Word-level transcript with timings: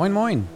Moin, 0.00 0.14
moin. 0.14 0.48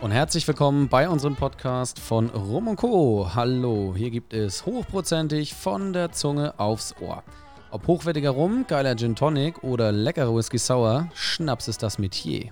Und 0.00 0.12
herzlich 0.12 0.48
willkommen 0.48 0.88
bei 0.88 1.06
unserem 1.10 1.36
Podcast 1.36 1.98
von 1.98 2.30
Rum 2.30 2.68
und 2.68 2.76
Co. 2.76 3.32
Hallo, 3.34 3.92
hier 3.94 4.10
gibt 4.10 4.32
es 4.32 4.64
hochprozentig 4.64 5.52
von 5.52 5.92
der 5.92 6.10
Zunge 6.10 6.58
aufs 6.58 6.94
Ohr. 7.02 7.22
Ob 7.70 7.86
hochwertiger 7.86 8.30
Rum, 8.30 8.64
geiler 8.66 8.96
Gin 8.96 9.14
Tonic 9.14 9.62
oder 9.62 9.92
leckerer 9.92 10.34
Whisky 10.34 10.56
Sour, 10.56 11.10
Schnaps 11.12 11.68
ist 11.68 11.82
das 11.82 11.98
Metier. 11.98 12.50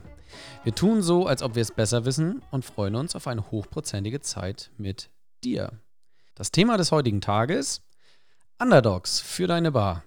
Wir 0.62 0.75
tun 0.75 1.00
so, 1.00 1.27
als 1.27 1.43
ob 1.43 1.54
wir 1.54 1.62
es 1.62 1.72
besser 1.72 2.04
wissen 2.04 2.43
und 2.50 2.66
freuen 2.66 2.95
uns 2.95 3.16
auf 3.16 3.27
eine 3.29 3.50
hochprozentige 3.50 4.20
Zeit 4.20 4.70
mit 4.77 5.09
dir. 5.43 5.72
Das 6.34 6.50
Thema 6.50 6.77
des 6.77 6.93
heutigen 6.93 7.22
Tages: 7.22 7.80
Underdogs 8.59 9.20
für 9.20 9.46
deine 9.46 9.72
Bar. 9.72 10.04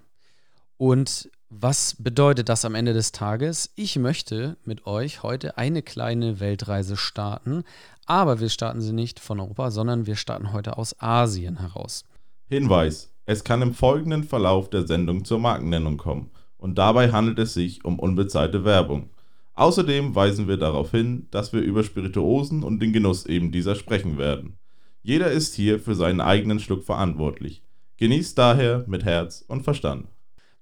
Und 0.76 1.28
was 1.60 1.96
bedeutet 1.98 2.48
das 2.48 2.64
am 2.64 2.74
Ende 2.74 2.94
des 2.94 3.12
Tages? 3.12 3.72
Ich 3.76 3.96
möchte 3.96 4.56
mit 4.64 4.86
euch 4.86 5.22
heute 5.22 5.58
eine 5.58 5.82
kleine 5.82 6.40
Weltreise 6.40 6.96
starten, 6.96 7.64
aber 8.06 8.40
wir 8.40 8.48
starten 8.48 8.80
sie 8.80 8.94
nicht 8.94 9.20
von 9.20 9.38
Europa, 9.38 9.70
sondern 9.70 10.06
wir 10.06 10.16
starten 10.16 10.52
heute 10.54 10.78
aus 10.78 10.98
Asien 11.00 11.58
heraus. 11.58 12.04
Hinweis: 12.48 13.12
Es 13.26 13.44
kann 13.44 13.60
im 13.60 13.74
folgenden 13.74 14.24
Verlauf 14.24 14.70
der 14.70 14.86
Sendung 14.86 15.26
zur 15.26 15.40
Markennennung 15.40 15.98
kommen 15.98 16.30
und 16.56 16.78
dabei 16.78 17.12
handelt 17.12 17.38
es 17.38 17.52
sich 17.52 17.84
um 17.84 17.98
unbezahlte 17.98 18.64
Werbung. 18.64 19.10
Außerdem 19.54 20.14
weisen 20.14 20.48
wir 20.48 20.56
darauf 20.56 20.90
hin, 20.90 21.26
dass 21.30 21.52
wir 21.52 21.60
über 21.60 21.84
Spirituosen 21.84 22.62
und 22.62 22.80
den 22.80 22.94
Genuss 22.94 23.26
eben 23.26 23.52
dieser 23.52 23.74
sprechen 23.74 24.16
werden. 24.16 24.56
Jeder 25.02 25.30
ist 25.30 25.54
hier 25.54 25.78
für 25.78 25.94
seinen 25.94 26.22
eigenen 26.22 26.60
Schluck 26.60 26.82
verantwortlich. 26.82 27.62
Genießt 27.98 28.38
daher 28.38 28.84
mit 28.86 29.04
Herz 29.04 29.44
und 29.46 29.62
Verstand. 29.62 30.11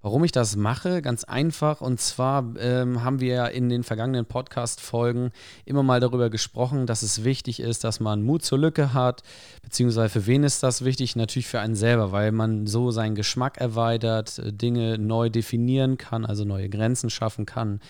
Warum 0.03 0.25
ich 0.25 0.33
das 0.33 0.57
mache? 0.57 1.03
Ganz 1.03 1.25
einfach. 1.25 1.83
Und 1.83 2.01
zwar 2.01 2.55
ähm, 2.59 3.05
haben 3.05 3.21
wir 3.21 3.35
ja 3.35 3.47
in 3.47 3.69
den 3.69 3.83
vergangenen 3.83 4.25
Podcast-Folgen 4.25 5.31
immer 5.67 5.83
mal 5.83 6.01
darüber 6.01 6.31
gesprochen, 6.31 6.87
dass 6.87 7.03
es 7.03 7.23
wichtig 7.23 7.61
ist, 7.61 7.85
dass 7.85 8.01
man 8.01 8.23
Mut 8.23 8.43
zur 8.43 8.59
Lücke 8.59 8.95
hat. 8.95 9.23
Beziehungsweise 9.63 10.09
für 10.09 10.27
wen 10.27 10.43
ist 10.43 10.63
das 10.63 10.87
wichtig? 10.87 11.17
Natürlich 11.17 11.49
für 11.49 11.61
einen 11.61 11.75
selber, 11.75 12.13
weil 12.13 12.33
man 12.33 12.67
so 12.67 12.91
seinen 12.91 13.15
Geschmack 13.15 13.59
erweitert, 13.59 14.39
äh, 14.39 14.55
Dinge 14.55 14.97
neu 14.97 15.29
definieren 15.29 15.99
kann, 15.99 16.25
also 16.25 16.47
neue 16.47 16.71
Grenzen 16.71 17.11
schaffen 17.11 17.45
kann. 17.45 17.81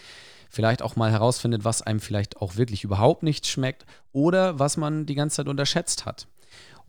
Vielleicht 0.49 0.83
auch 0.83 0.97
mal 0.97 1.12
herausfindet, 1.12 1.65
was 1.65 1.81
einem 1.81 2.01
vielleicht 2.01 2.39
auch 2.39 2.56
wirklich 2.56 2.83
überhaupt 2.83 3.23
nicht 3.23 3.47
schmeckt 3.47 3.87
oder 4.12 4.59
was 4.59 4.77
man 4.77 5.06
die 5.06 5.15
ganze 5.15 5.37
Zeit 5.37 5.49
unterschätzt 5.49 6.06
hat. 6.06 6.27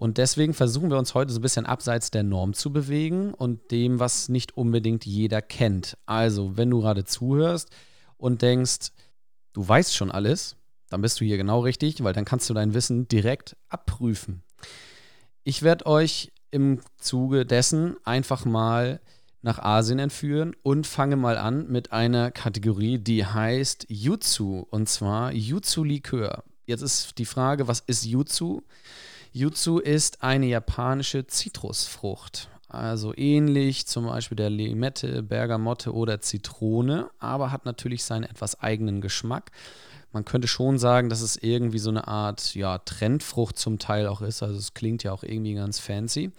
Und 0.02 0.18
deswegen 0.18 0.56
versuchen 0.56 0.90
wir 0.90 0.98
uns 0.98 1.14
heute 1.14 1.32
so 1.32 1.38
ein 1.38 1.44
bisschen 1.44 1.68
abseits 1.68 2.10
der 2.10 2.24
Norm 2.24 2.56
zu 2.56 2.74
bewegen 2.74 3.36
und 3.36 3.70
dem, 3.70 4.00
was 4.00 4.30
nicht 4.30 4.58
unbedingt 4.58 5.06
jeder 5.06 5.44
kennt. 5.44 5.96
Also, 6.08 6.58
wenn 6.58 6.72
du 6.72 6.82
gerade 6.82 7.06
zuhörst 7.06 7.70
und 8.18 8.42
denkst, 8.42 8.94
du 9.54 9.68
weißt 9.68 9.96
schon 9.96 10.10
alles, 10.10 10.56
dann 10.90 11.04
bist 11.04 11.22
du 11.22 11.26
hier 11.26 11.38
genau 11.38 11.60
richtig, 11.60 12.04
weil 12.04 12.14
dann 12.14 12.26
kannst 12.26 12.50
du 12.50 12.56
dein 12.56 12.74
Wissen 12.74 13.10
direkt 13.10 13.56
abprüfen. 13.70 14.42
Ich 15.44 15.62
werde 15.62 15.86
euch 15.86 16.32
im 16.50 16.80
Zuge 16.98 17.46
dessen 17.46 17.96
einfach 18.04 18.44
mal 18.44 19.02
nach 19.44 19.60
Asien 19.60 20.00
entführen 20.00 20.56
und 20.64 20.88
fange 20.88 21.16
mal 21.16 21.38
an 21.38 21.68
mit 21.68 21.92
einer 21.92 22.32
Kategorie, 22.32 22.98
die 22.98 23.24
heißt 23.24 23.86
Jutsu 23.88 24.66
und 24.68 24.90
zwar 24.90 25.32
Jutsu 25.32 25.84
Likör. 25.84 26.44
Jetzt 26.66 26.82
ist 26.82 27.20
die 27.20 27.26
Frage, 27.26 27.68
was 27.68 27.82
ist 27.82 28.04
Jutsu? 28.04 28.64
Jutsu 29.34 29.80
ist 29.80 30.24
eine 30.24 30.48
japanische 30.48 31.26
Zitrusfrucht. 31.26 32.50
Also 32.68 33.14
ähnlich 33.16 33.86
zum 33.88 34.06
Beispiel 34.06 34.36
der 34.36 34.50
Limette, 34.50 35.23
Bergamotte 35.23 35.94
oder 35.94 36.20
Zitrone, 36.20 37.10
aber 37.20 37.52
hat 37.52 37.66
natürlich 37.66 38.04
seinen 38.04 38.23
etwas 38.23 38.60
eigenen 38.60 39.00
Geschmack. 39.00 39.52
Man 40.12 40.26
könnte 40.26 40.50
schon 40.50 40.78
sagen, 40.78 41.10
dass 41.10 41.22
es 41.22 41.38
irgendwie 41.38 41.80
so 41.80 41.90
eine 41.90 42.10
Art 42.10 42.56
ja, 42.56 42.80
Trendfrucht 42.80 43.58
zum 43.58 43.80
Teil 43.80 44.08
auch 44.08 44.22
ist. 44.22 44.44
Also 44.44 44.58
es 44.58 44.73
klingt 44.73 45.04
ja 45.04 45.14
auch 45.14 45.23
irgendwie 45.23 45.54
ganz 45.54 45.80
fancy. 45.80 46.32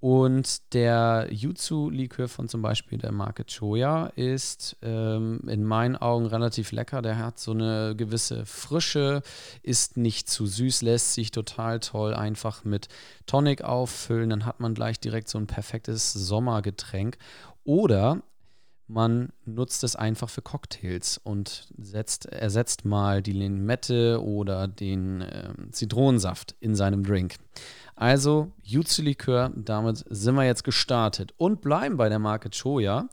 Und 0.00 0.74
der 0.74 1.26
Jutsu-Likör 1.30 2.28
von 2.28 2.48
zum 2.48 2.62
Beispiel 2.62 2.98
der 2.98 3.10
Marke 3.10 3.44
Choya 3.44 4.06
ist 4.14 4.76
ähm, 4.80 5.40
in 5.48 5.64
meinen 5.64 5.96
Augen 5.96 6.26
relativ 6.26 6.70
lecker. 6.70 7.02
Der 7.02 7.18
hat 7.18 7.40
so 7.40 7.50
eine 7.50 7.96
gewisse 7.96 8.46
Frische, 8.46 9.22
ist 9.62 9.96
nicht 9.96 10.28
zu 10.28 10.46
süß, 10.46 10.82
lässt 10.82 11.14
sich 11.14 11.32
total 11.32 11.80
toll 11.80 12.14
einfach 12.14 12.64
mit 12.64 12.86
Tonic 13.26 13.62
auffüllen. 13.62 14.30
Dann 14.30 14.46
hat 14.46 14.60
man 14.60 14.74
gleich 14.74 15.00
direkt 15.00 15.28
so 15.28 15.38
ein 15.38 15.48
perfektes 15.48 16.12
Sommergetränk. 16.12 17.18
Oder 17.64 18.22
man 18.86 19.32
nutzt 19.44 19.84
es 19.84 19.96
einfach 19.96 20.30
für 20.30 20.42
Cocktails 20.42 21.18
und 21.18 21.68
setzt, 21.76 22.26
ersetzt 22.26 22.84
mal 22.84 23.20
die 23.20 23.32
Limette 23.32 24.22
oder 24.22 24.66
den 24.66 25.20
äh, 25.20 25.52
Zitronensaft 25.72 26.54
in 26.60 26.74
seinem 26.74 27.04
Drink. 27.04 27.34
Also 27.98 28.52
Jutsu-Likör, 28.62 29.50
damit 29.56 30.04
sind 30.08 30.36
wir 30.36 30.44
jetzt 30.44 30.62
gestartet 30.62 31.34
und 31.36 31.60
bleiben 31.60 31.96
bei 31.96 32.08
der 32.08 32.20
Marke 32.20 32.48
Choya, 32.48 33.08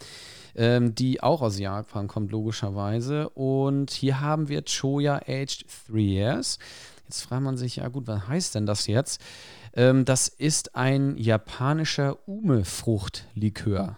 ähm, 0.53 0.93
die 0.93 1.23
auch 1.23 1.41
aus 1.41 1.57
Japan 1.57 2.07
kommt, 2.07 2.31
logischerweise. 2.31 3.29
Und 3.29 3.89
hier 3.89 4.21
haben 4.21 4.47
wir 4.47 4.63
Choya 4.63 5.23
Aged 5.27 5.65
3 5.89 5.97
Years. 5.97 6.59
Jetzt 7.05 7.23
fragt 7.23 7.41
man 7.41 7.57
sich, 7.57 7.77
ja 7.77 7.87
gut, 7.87 8.05
was 8.05 8.27
heißt 8.27 8.53
denn 8.53 8.67
das 8.67 8.85
jetzt? 8.85 9.19
Ähm, 9.73 10.05
das 10.05 10.27
ist 10.27 10.75
ein 10.75 11.17
japanischer 11.17 12.19
Ume-Frucht-Likör. 12.27 13.97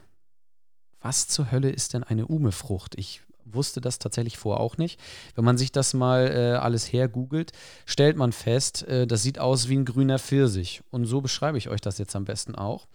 Was 1.01 1.27
zur 1.27 1.51
Hölle 1.51 1.69
ist 1.69 1.95
denn 1.95 2.03
eine 2.03 2.27
Ume-Frucht? 2.27 2.95
Ich 2.97 3.23
wusste 3.53 3.81
das 3.81 3.99
tatsächlich 3.99 4.37
vorher 4.37 4.61
auch 4.61 4.77
nicht. 4.77 4.99
Wenn 5.35 5.45
man 5.45 5.57
sich 5.57 5.71
das 5.71 5.93
mal 5.93 6.27
äh, 6.27 6.57
alles 6.57 6.91
hergoogelt, 6.91 7.51
stellt 7.85 8.17
man 8.17 8.31
fest, 8.31 8.83
äh, 8.87 9.07
das 9.07 9.23
sieht 9.23 9.39
aus 9.39 9.69
wie 9.69 9.77
ein 9.77 9.85
grüner 9.85 10.19
Pfirsich. 10.19 10.81
Und 10.89 11.05
so 11.05 11.21
beschreibe 11.21 11.57
ich 11.57 11.69
euch 11.69 11.81
das 11.81 11.97
jetzt 11.97 12.15
am 12.15 12.25
besten 12.25 12.55
auch. 12.55 12.87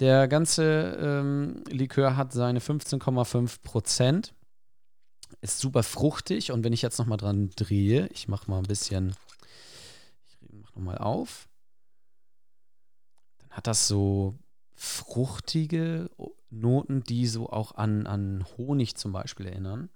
Der 0.00 0.28
ganze 0.28 0.96
ähm, 1.00 1.64
Likör 1.68 2.16
hat 2.16 2.32
seine 2.32 2.60
15,5 2.60 3.62
Prozent. 3.62 4.34
Ist 5.40 5.60
super 5.60 5.82
fruchtig 5.82 6.52
und 6.52 6.64
wenn 6.64 6.72
ich 6.72 6.82
jetzt 6.82 6.98
nochmal 6.98 7.18
dran 7.18 7.50
drehe, 7.54 8.08
ich 8.12 8.28
mache 8.28 8.50
mal 8.50 8.58
ein 8.58 8.64
bisschen, 8.64 9.14
ich 10.26 10.36
mache 10.52 10.72
nochmal 10.74 10.98
auf, 10.98 11.48
dann 13.38 13.50
hat 13.50 13.66
das 13.66 13.86
so 13.86 14.36
fruchtige 14.74 16.10
Noten, 16.50 17.02
die 17.02 17.26
so 17.26 17.50
auch 17.50 17.74
an, 17.74 18.06
an 18.06 18.44
Honig 18.56 18.96
zum 18.96 19.12
Beispiel 19.12 19.46
erinnern. 19.46 19.90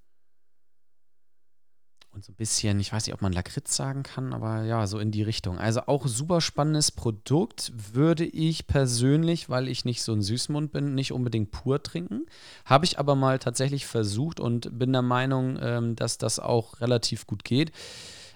Und 2.14 2.22
so 2.26 2.32
ein 2.32 2.36
bisschen, 2.36 2.78
ich 2.78 2.92
weiß 2.92 3.06
nicht, 3.06 3.14
ob 3.14 3.22
man 3.22 3.32
Lakritz 3.32 3.74
sagen 3.74 4.02
kann, 4.02 4.34
aber 4.34 4.64
ja, 4.64 4.86
so 4.86 4.98
in 4.98 5.10
die 5.10 5.22
Richtung. 5.22 5.58
Also 5.58 5.82
auch 5.86 6.06
super 6.06 6.42
spannendes 6.42 6.90
Produkt 6.90 7.72
würde 7.94 8.26
ich 8.26 8.66
persönlich, 8.66 9.48
weil 9.48 9.66
ich 9.66 9.86
nicht 9.86 10.02
so 10.02 10.12
ein 10.12 10.20
Süßmund 10.20 10.72
bin, 10.72 10.94
nicht 10.94 11.12
unbedingt 11.12 11.52
pur 11.52 11.82
trinken. 11.82 12.26
Habe 12.66 12.84
ich 12.84 12.98
aber 12.98 13.14
mal 13.14 13.38
tatsächlich 13.38 13.86
versucht 13.86 14.40
und 14.40 14.78
bin 14.78 14.92
der 14.92 15.00
Meinung, 15.00 15.58
ähm, 15.62 15.96
dass 15.96 16.18
das 16.18 16.38
auch 16.38 16.82
relativ 16.82 17.26
gut 17.26 17.44
geht. 17.44 17.72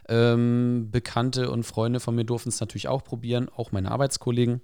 Ähm, 0.09 0.88
Bekannte 0.91 1.50
und 1.50 1.65
Freunde 1.65 2.00
von 2.00 2.15
mir 2.15 2.25
durften 2.25 2.49
es 2.49 2.60
natürlich 2.60 2.88
auch 2.88 3.05
probieren, 3.05 3.50
auch 3.50 3.72
meine 3.72 3.91
Arbeitskollegen. 3.91 4.62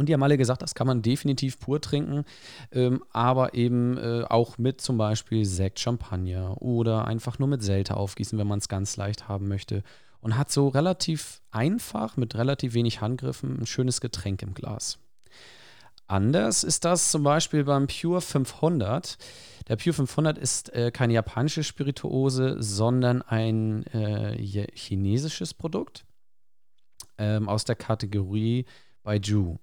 Und 0.00 0.08
die 0.08 0.14
haben 0.14 0.22
alle 0.22 0.38
gesagt, 0.38 0.62
das 0.62 0.74
kann 0.74 0.86
man 0.86 1.02
definitiv 1.02 1.60
pur 1.60 1.78
trinken, 1.78 2.24
ähm, 2.72 3.04
aber 3.10 3.52
eben 3.52 3.98
äh, 3.98 4.24
auch 4.26 4.56
mit 4.56 4.80
zum 4.80 4.96
Beispiel 4.96 5.44
Sekt, 5.44 5.78
Champagner 5.78 6.62
oder 6.62 7.04
einfach 7.04 7.38
nur 7.38 7.48
mit 7.48 7.62
Selte 7.62 7.98
aufgießen, 7.98 8.38
wenn 8.38 8.46
man 8.46 8.60
es 8.60 8.68
ganz 8.68 8.96
leicht 8.96 9.28
haben 9.28 9.46
möchte. 9.46 9.82
Und 10.22 10.38
hat 10.38 10.50
so 10.50 10.68
relativ 10.68 11.42
einfach, 11.50 12.16
mit 12.16 12.34
relativ 12.34 12.72
wenig 12.72 13.02
Handgriffen, 13.02 13.60
ein 13.60 13.66
schönes 13.66 14.00
Getränk 14.00 14.40
im 14.40 14.54
Glas. 14.54 14.98
Anders 16.06 16.64
ist 16.64 16.86
das 16.86 17.10
zum 17.10 17.22
Beispiel 17.22 17.64
beim 17.64 17.86
Pure 17.86 18.22
500. 18.22 19.18
Der 19.68 19.76
Pure 19.76 19.92
500 19.92 20.38
ist 20.38 20.72
äh, 20.72 20.90
keine 20.90 21.12
japanische 21.12 21.62
Spirituose, 21.62 22.56
sondern 22.58 23.20
ein 23.20 23.84
äh, 23.88 24.66
chinesisches 24.74 25.52
Produkt 25.52 26.06
ähm, 27.18 27.50
aus 27.50 27.66
der 27.66 27.76
Kategorie 27.76 28.64
Baiju. 29.02 29.58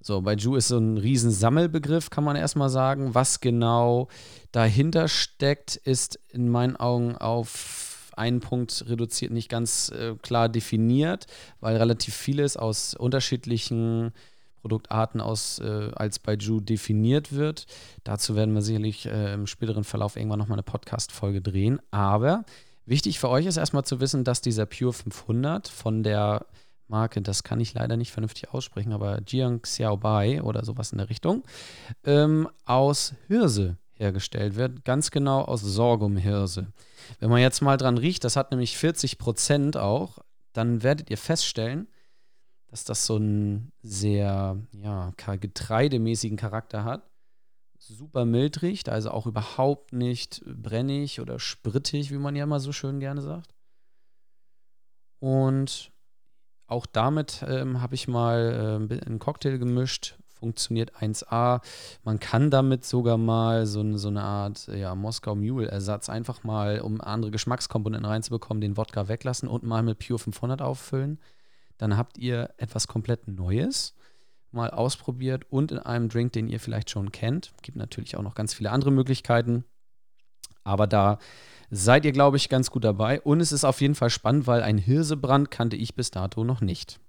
So, 0.00 0.20
Baiju 0.22 0.54
ist 0.56 0.68
so 0.68 0.78
ein 0.78 0.96
Riesensammelbegriff, 0.96 2.10
kann 2.10 2.24
man 2.24 2.36
erstmal 2.36 2.68
sagen. 2.68 3.14
Was 3.14 3.40
genau 3.40 4.08
dahinter 4.52 5.08
steckt, 5.08 5.76
ist 5.76 6.20
in 6.28 6.48
meinen 6.48 6.76
Augen 6.76 7.16
auf 7.16 8.12
einen 8.16 8.40
Punkt 8.40 8.84
reduziert, 8.88 9.32
nicht 9.32 9.48
ganz 9.48 9.90
äh, 9.90 10.14
klar 10.20 10.48
definiert, 10.48 11.26
weil 11.60 11.76
relativ 11.76 12.14
vieles 12.14 12.56
aus 12.56 12.94
unterschiedlichen 12.94 14.12
Produktarten 14.60 15.20
aus, 15.20 15.60
äh, 15.60 15.90
als 15.94 16.18
Baiju 16.18 16.60
definiert 16.60 17.32
wird. 17.32 17.66
Dazu 18.04 18.34
werden 18.34 18.54
wir 18.54 18.62
sicherlich 18.62 19.06
äh, 19.06 19.34
im 19.34 19.46
späteren 19.46 19.84
Verlauf 19.84 20.16
irgendwann 20.16 20.40
nochmal 20.40 20.56
eine 20.56 20.64
Podcast-Folge 20.64 21.40
drehen. 21.40 21.80
Aber 21.90 22.44
wichtig 22.86 23.18
für 23.18 23.28
euch 23.28 23.46
ist 23.46 23.56
erstmal 23.56 23.84
zu 23.84 24.00
wissen, 24.00 24.24
dass 24.24 24.40
dieser 24.40 24.66
Pure 24.66 24.92
500 24.92 25.68
von 25.68 26.02
der 26.02 26.44
Marke, 26.88 27.22
das 27.22 27.42
kann 27.42 27.60
ich 27.60 27.74
leider 27.74 27.96
nicht 27.96 28.12
vernünftig 28.12 28.52
aussprechen, 28.52 28.92
aber 28.92 29.20
Jiang 29.26 29.62
Xiaobai 29.62 30.42
oder 30.42 30.64
sowas 30.64 30.92
in 30.92 30.98
der 30.98 31.10
Richtung, 31.10 31.44
ähm, 32.04 32.48
aus 32.64 33.14
Hirse 33.28 33.76
hergestellt 33.94 34.56
wird, 34.56 34.84
ganz 34.84 35.10
genau 35.10 35.42
aus 35.42 35.60
Sorghumhirse. 35.60 36.72
Wenn 37.18 37.30
man 37.30 37.40
jetzt 37.40 37.60
mal 37.60 37.76
dran 37.76 37.98
riecht, 37.98 38.24
das 38.24 38.36
hat 38.36 38.50
nämlich 38.50 38.76
40 38.76 39.18
Prozent 39.18 39.76
auch, 39.76 40.18
dann 40.52 40.82
werdet 40.82 41.10
ihr 41.10 41.18
feststellen, 41.18 41.88
dass 42.68 42.84
das 42.84 43.06
so 43.06 43.16
einen 43.16 43.72
sehr 43.82 44.56
ja, 44.72 45.12
getreidemäßigen 45.16 46.36
Charakter 46.36 46.84
hat. 46.84 47.10
Super 47.78 48.24
mild 48.24 48.62
riecht, 48.62 48.88
also 48.88 49.10
auch 49.10 49.26
überhaupt 49.26 49.92
nicht 49.92 50.42
brennig 50.44 51.20
oder 51.20 51.38
sprittig, 51.38 52.10
wie 52.10 52.18
man 52.18 52.36
ja 52.36 52.44
immer 52.44 52.60
so 52.60 52.72
schön 52.72 53.00
gerne 53.00 53.22
sagt. 53.22 53.54
Und 55.20 55.90
auch 56.68 56.86
damit 56.86 57.44
ähm, 57.48 57.80
habe 57.80 57.94
ich 57.94 58.06
mal 58.06 58.88
äh, 58.90 59.06
einen 59.06 59.18
Cocktail 59.18 59.58
gemischt 59.58 60.16
funktioniert 60.38 60.94
1A. 60.96 61.60
Man 62.04 62.20
kann 62.20 62.50
damit 62.50 62.84
sogar 62.84 63.18
mal 63.18 63.66
so, 63.66 63.80
eine, 63.80 63.98
so 63.98 64.08
eine 64.08 64.22
Art 64.22 64.68
ja, 64.68 64.94
Moskau 64.94 65.34
Mule-Ersatz 65.34 66.08
einfach 66.08 66.44
mal, 66.44 66.80
um 66.80 67.00
andere 67.00 67.30
Geschmackskomponenten 67.30 68.08
reinzubekommen, 68.08 68.60
den 68.60 68.76
Wodka 68.76 69.08
weglassen 69.08 69.48
und 69.48 69.64
mal 69.64 69.82
mit 69.82 69.98
Pure 69.98 70.18
500 70.18 70.62
auffüllen. 70.62 71.18
Dann 71.76 71.96
habt 71.96 72.18
ihr 72.18 72.50
etwas 72.56 72.88
komplett 72.88 73.28
Neues 73.28 73.94
mal 74.50 74.70
ausprobiert 74.70 75.44
und 75.50 75.72
in 75.72 75.78
einem 75.78 76.08
Drink, 76.08 76.32
den 76.32 76.48
ihr 76.48 76.60
vielleicht 76.60 76.90
schon 76.90 77.12
kennt. 77.12 77.52
Gibt 77.62 77.76
natürlich 77.76 78.16
auch 78.16 78.22
noch 78.22 78.34
ganz 78.34 78.54
viele 78.54 78.70
andere 78.70 78.90
Möglichkeiten. 78.90 79.64
Aber 80.64 80.86
da 80.86 81.18
seid 81.70 82.04
ihr, 82.04 82.12
glaube 82.12 82.36
ich, 82.36 82.48
ganz 82.48 82.70
gut 82.70 82.84
dabei. 82.84 83.20
Und 83.20 83.40
es 83.40 83.52
ist 83.52 83.64
auf 83.64 83.80
jeden 83.80 83.94
Fall 83.94 84.10
spannend, 84.10 84.46
weil 84.46 84.62
ein 84.62 84.78
Hirsebrand 84.78 85.50
kannte 85.50 85.76
ich 85.76 85.94
bis 85.94 86.10
dato 86.10 86.44
noch 86.44 86.60
nicht. 86.60 87.00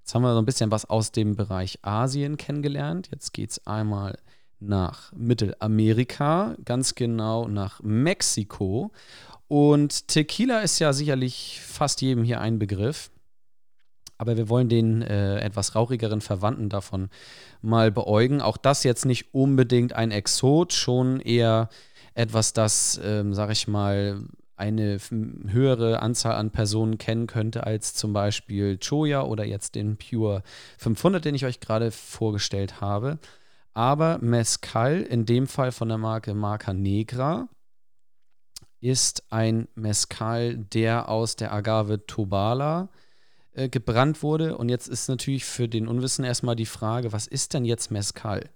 Jetzt 0.00 0.14
haben 0.14 0.22
wir 0.22 0.32
so 0.32 0.38
ein 0.38 0.46
bisschen 0.46 0.70
was 0.70 0.84
aus 0.84 1.12
dem 1.12 1.36
Bereich 1.36 1.78
Asien 1.82 2.36
kennengelernt. 2.36 3.08
Jetzt 3.12 3.32
geht 3.32 3.50
es 3.50 3.66
einmal 3.66 4.18
nach 4.58 5.12
Mittelamerika, 5.12 6.56
ganz 6.64 6.94
genau 6.94 7.48
nach 7.48 7.80
Mexiko. 7.82 8.90
Und 9.48 10.08
Tequila 10.08 10.60
ist 10.60 10.78
ja 10.78 10.92
sicherlich 10.92 11.60
fast 11.62 12.00
jedem 12.00 12.24
hier 12.24 12.40
ein 12.40 12.58
Begriff. 12.58 13.10
Aber 14.18 14.36
wir 14.36 14.48
wollen 14.48 14.68
den 14.68 15.02
äh, 15.02 15.40
etwas 15.40 15.74
rauchigeren 15.74 16.20
Verwandten 16.20 16.68
davon 16.68 17.10
mal 17.60 17.90
beäugen. 17.90 18.40
Auch 18.40 18.56
das 18.56 18.84
jetzt 18.84 19.04
nicht 19.04 19.34
unbedingt 19.34 19.94
ein 19.94 20.10
Exot, 20.10 20.72
schon 20.72 21.20
eher 21.20 21.68
etwas, 22.14 22.52
das, 22.52 23.00
ähm, 23.02 23.34
sag 23.34 23.50
ich 23.50 23.68
mal, 23.68 24.22
eine 24.56 24.98
höhere 25.48 26.00
Anzahl 26.00 26.34
an 26.36 26.50
Personen 26.50 26.98
kennen 26.98 27.26
könnte 27.26 27.64
als 27.64 27.94
zum 27.94 28.12
Beispiel 28.12 28.78
Choya 28.78 29.22
oder 29.22 29.44
jetzt 29.44 29.74
den 29.74 29.96
Pure 29.96 30.42
500, 30.78 31.24
den 31.24 31.34
ich 31.34 31.44
euch 31.44 31.58
gerade 31.58 31.90
vorgestellt 31.90 32.80
habe. 32.80 33.18
Aber 33.74 34.18
Mezcal, 34.18 35.00
in 35.00 35.26
dem 35.26 35.46
Fall 35.46 35.72
von 35.72 35.88
der 35.88 35.98
Marke 35.98 36.34
Marca 36.34 36.72
Negra, 36.74 37.48
ist 38.80 39.24
ein 39.30 39.68
Mezcal, 39.74 40.58
der 40.58 41.08
aus 41.08 41.36
der 41.36 41.52
Agave 41.52 42.04
Tobala 42.06 42.88
äh, 43.52 43.68
gebrannt 43.68 44.22
wurde. 44.22 44.58
Und 44.58 44.68
jetzt 44.68 44.88
ist 44.88 45.08
natürlich 45.08 45.44
für 45.44 45.68
den 45.68 45.88
Unwissen 45.88 46.24
erstmal 46.24 46.56
die 46.56 46.66
Frage, 46.66 47.12
was 47.12 47.26
ist 47.26 47.54
denn 47.54 47.64
jetzt 47.64 47.90
Mezcal? 47.90 48.50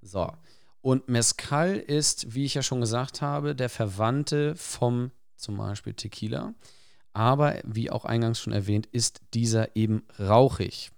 So. 0.00 0.32
Und 0.80 1.08
Mezcal 1.08 1.76
ist, 1.76 2.34
wie 2.34 2.44
ich 2.44 2.54
ja 2.54 2.62
schon 2.62 2.80
gesagt 2.80 3.20
habe, 3.20 3.54
der 3.54 3.68
Verwandte 3.68 4.54
vom 4.56 5.10
zum 5.36 5.56
Beispiel 5.56 5.94
Tequila. 5.94 6.54
Aber 7.12 7.56
wie 7.64 7.90
auch 7.90 8.04
eingangs 8.04 8.40
schon 8.40 8.52
erwähnt, 8.52 8.86
ist 8.86 9.20
dieser 9.34 9.74
eben 9.76 10.02
rauchig. 10.18 10.90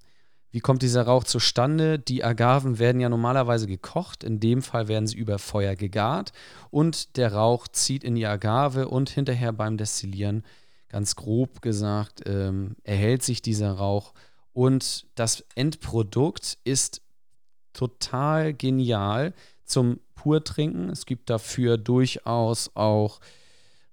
Wie 0.50 0.60
kommt 0.60 0.82
dieser 0.82 1.04
Rauch 1.04 1.24
zustande? 1.24 1.98
Die 1.98 2.24
Agaven 2.24 2.80
werden 2.80 3.00
ja 3.00 3.08
normalerweise 3.08 3.68
gekocht, 3.68 4.24
in 4.24 4.40
dem 4.40 4.62
Fall 4.62 4.88
werden 4.88 5.06
sie 5.06 5.16
über 5.16 5.38
Feuer 5.38 5.76
gegart 5.76 6.32
und 6.70 7.16
der 7.16 7.32
Rauch 7.34 7.68
zieht 7.68 8.02
in 8.02 8.16
die 8.16 8.26
Agave 8.26 8.88
und 8.88 9.10
hinterher 9.10 9.52
beim 9.52 9.76
Destillieren, 9.76 10.44
ganz 10.88 11.14
grob 11.14 11.62
gesagt, 11.62 12.22
ähm, 12.26 12.74
erhält 12.82 13.22
sich 13.22 13.42
dieser 13.42 13.72
Rauch 13.72 14.12
und 14.52 15.06
das 15.14 15.44
Endprodukt 15.54 16.58
ist 16.64 17.00
total 17.72 18.52
genial 18.52 19.32
zum 19.70 20.00
Purtrinken. 20.14 20.90
Es 20.90 21.06
gibt 21.06 21.30
dafür 21.30 21.78
durchaus 21.78 22.70
auch 22.74 23.20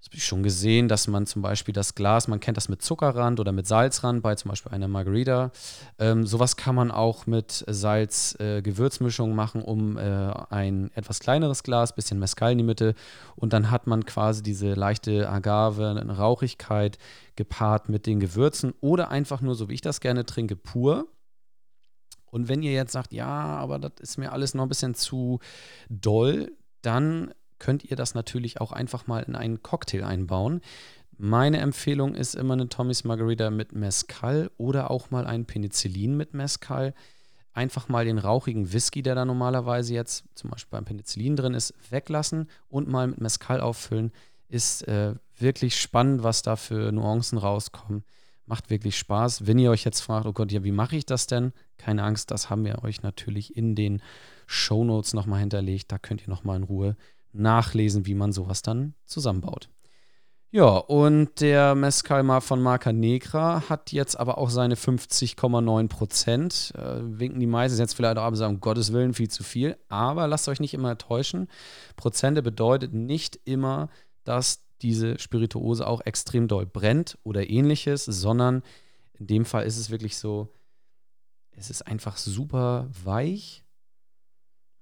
das 0.00 0.10
habe 0.10 0.16
ich 0.16 0.24
schon 0.24 0.42
gesehen, 0.44 0.86
dass 0.86 1.08
man 1.08 1.26
zum 1.26 1.42
Beispiel 1.42 1.74
das 1.74 1.96
Glas, 1.96 2.28
man 2.28 2.38
kennt 2.38 2.56
das 2.56 2.68
mit 2.68 2.82
Zuckerrand 2.82 3.40
oder 3.40 3.50
mit 3.50 3.66
Salzrand 3.66 4.22
bei 4.22 4.36
zum 4.36 4.50
Beispiel 4.50 4.70
einer 4.70 4.86
Margarita. 4.86 5.50
Ähm, 5.98 6.24
sowas 6.24 6.56
kann 6.56 6.76
man 6.76 6.92
auch 6.92 7.26
mit 7.26 7.64
Salz-Gewürzmischung 7.66 9.32
äh, 9.32 9.34
machen, 9.34 9.60
um 9.60 9.98
äh, 9.98 10.30
ein 10.50 10.92
etwas 10.94 11.18
kleineres 11.18 11.64
Glas, 11.64 11.96
bisschen 11.96 12.20
Mescal 12.20 12.52
in 12.52 12.58
die 12.58 12.64
Mitte. 12.64 12.94
Und 13.34 13.52
dann 13.52 13.72
hat 13.72 13.88
man 13.88 14.06
quasi 14.06 14.42
diese 14.44 14.74
leichte 14.74 15.28
Agave, 15.28 16.06
Rauchigkeit 16.16 16.96
gepaart 17.34 17.88
mit 17.88 18.06
den 18.06 18.20
Gewürzen 18.20 18.74
oder 18.80 19.10
einfach 19.10 19.40
nur, 19.40 19.56
so 19.56 19.68
wie 19.68 19.74
ich 19.74 19.80
das 19.80 20.00
gerne 20.00 20.24
trinke, 20.24 20.54
pur. 20.54 21.08
Und 22.30 22.48
wenn 22.48 22.62
ihr 22.62 22.72
jetzt 22.72 22.92
sagt, 22.92 23.12
ja, 23.12 23.26
aber 23.26 23.78
das 23.78 23.92
ist 24.00 24.18
mir 24.18 24.32
alles 24.32 24.54
noch 24.54 24.64
ein 24.64 24.68
bisschen 24.68 24.94
zu 24.94 25.40
doll, 25.88 26.52
dann 26.82 27.32
könnt 27.58 27.84
ihr 27.84 27.96
das 27.96 28.14
natürlich 28.14 28.60
auch 28.60 28.72
einfach 28.72 29.06
mal 29.06 29.22
in 29.22 29.34
einen 29.34 29.62
Cocktail 29.62 30.04
einbauen. 30.04 30.60
Meine 31.16 31.58
Empfehlung 31.58 32.14
ist 32.14 32.36
immer 32.36 32.54
eine 32.54 32.68
Tommy's 32.68 33.02
Margarita 33.02 33.50
mit 33.50 33.72
Mezcal 33.74 34.50
oder 34.56 34.90
auch 34.90 35.10
mal 35.10 35.26
ein 35.26 35.46
Penicillin 35.46 36.16
mit 36.16 36.32
Mezcal. 36.32 36.94
Einfach 37.52 37.88
mal 37.88 38.04
den 38.04 38.18
rauchigen 38.18 38.72
Whisky, 38.72 39.02
der 39.02 39.16
da 39.16 39.24
normalerweise 39.24 39.94
jetzt 39.94 40.24
zum 40.36 40.50
Beispiel 40.50 40.70
beim 40.70 40.84
Penicillin 40.84 41.34
drin 41.34 41.54
ist, 41.54 41.74
weglassen 41.90 42.48
und 42.68 42.86
mal 42.86 43.08
mit 43.08 43.20
Mezcal 43.20 43.60
auffüllen. 43.60 44.12
Ist 44.48 44.86
äh, 44.86 45.16
wirklich 45.36 45.80
spannend, 45.80 46.22
was 46.22 46.42
da 46.42 46.54
für 46.54 46.92
Nuancen 46.92 47.36
rauskommen. 47.38 48.04
Macht 48.48 48.70
wirklich 48.70 48.96
Spaß. 48.96 49.46
Wenn 49.46 49.58
ihr 49.58 49.70
euch 49.70 49.84
jetzt 49.84 50.00
fragt, 50.00 50.26
oh 50.26 50.32
Gott, 50.32 50.50
ja, 50.50 50.64
wie 50.64 50.72
mache 50.72 50.96
ich 50.96 51.04
das 51.04 51.26
denn? 51.26 51.52
Keine 51.76 52.02
Angst, 52.02 52.30
das 52.30 52.48
haben 52.48 52.64
wir 52.64 52.82
euch 52.82 53.02
natürlich 53.02 53.54
in 53.56 53.74
den 53.74 54.00
Show 54.46 54.84
Notes 54.84 55.12
nochmal 55.12 55.40
hinterlegt. 55.40 55.92
Da 55.92 55.98
könnt 55.98 56.22
ihr 56.22 56.30
nochmal 56.30 56.56
in 56.56 56.62
Ruhe 56.62 56.96
nachlesen, 57.32 58.06
wie 58.06 58.14
man 58.14 58.32
sowas 58.32 58.62
dann 58.62 58.94
zusammenbaut. 59.04 59.68
Ja, 60.50 60.78
und 60.78 61.42
der 61.42 61.74
Mezcal 61.74 62.40
von 62.40 62.62
Marca 62.62 62.90
Negra 62.90 63.68
hat 63.68 63.92
jetzt 63.92 64.18
aber 64.18 64.38
auch 64.38 64.48
seine 64.48 64.76
50,9 64.76 65.88
Prozent. 65.88 66.72
Äh, 66.74 67.00
winken 67.02 67.38
die 67.38 67.46
meisten 67.46 67.78
jetzt 67.78 67.92
vielleicht 67.92 68.16
auch 68.16 68.22
ab 68.22 68.30
und 68.30 68.36
sagen, 68.36 68.54
um 68.54 68.60
Gottes 68.60 68.94
Willen, 68.94 69.12
viel 69.12 69.28
zu 69.28 69.42
viel. 69.42 69.76
Aber 69.90 70.26
lasst 70.26 70.48
euch 70.48 70.58
nicht 70.58 70.72
immer 70.72 70.96
täuschen. 70.96 71.48
Prozente 71.96 72.42
bedeutet 72.42 72.94
nicht 72.94 73.38
immer, 73.44 73.90
dass 74.24 74.64
diese 74.82 75.18
Spirituose 75.18 75.86
auch 75.86 76.00
extrem 76.04 76.48
doll 76.48 76.66
brennt 76.66 77.18
oder 77.24 77.48
ähnliches, 77.48 78.04
sondern 78.04 78.62
in 79.14 79.26
dem 79.26 79.44
Fall 79.44 79.64
ist 79.64 79.78
es 79.78 79.90
wirklich 79.90 80.16
so, 80.16 80.48
es 81.50 81.70
ist 81.70 81.86
einfach 81.86 82.16
super 82.16 82.88
weich, 83.04 83.64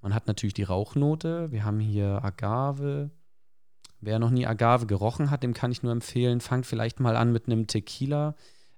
man 0.06 0.14
hat 0.14 0.28
natürlich 0.28 0.54
die 0.54 0.62
Rauchnote. 0.62 1.50
Wir 1.50 1.64
haben 1.64 1.80
hier 1.80 2.24
Agave. 2.24 3.10
Wer 4.00 4.20
noch 4.20 4.30
nie 4.30 4.46
Agave 4.46 4.86
gerochen 4.86 5.32
hat, 5.32 5.42
dem 5.42 5.52
kann 5.52 5.72
ich 5.72 5.82
nur 5.82 5.90
empfehlen, 5.90 6.40
fangt 6.40 6.64
vielleicht 6.64 7.00
mal 7.00 7.16
an 7.16 7.32
mit 7.32 7.46
einem 7.46 7.66
Tequila, 7.66 8.36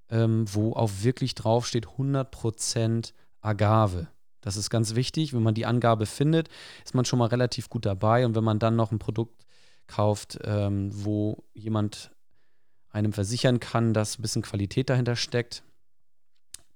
ähm, 0.08 0.46
wo 0.50 0.72
auch 0.72 0.90
wirklich 1.02 1.34
draufsteht 1.34 1.87
100% 1.87 3.12
Agave. 3.42 4.08
Das 4.40 4.56
ist 4.56 4.70
ganz 4.70 4.94
wichtig. 4.94 5.34
Wenn 5.34 5.42
man 5.42 5.52
die 5.52 5.66
Angabe 5.66 6.06
findet, 6.06 6.48
ist 6.82 6.94
man 6.94 7.04
schon 7.04 7.18
mal 7.18 7.26
relativ 7.26 7.68
gut 7.68 7.84
dabei. 7.84 8.25
Und 8.25 8.34
wenn 8.34 8.44
man 8.44 8.58
dann 8.58 8.76
noch 8.76 8.90
ein 8.90 8.98
Produkt 8.98 9.44
kauft, 9.88 10.38
ähm, 10.45 10.90
wo 10.92 11.45
jemand 11.54 12.12
einem 12.90 13.12
versichern 13.12 13.61
kann, 13.61 13.92
dass 13.92 14.18
ein 14.18 14.23
bisschen 14.23 14.42
Qualität 14.42 14.90
dahinter 14.90 15.16
steckt, 15.16 15.62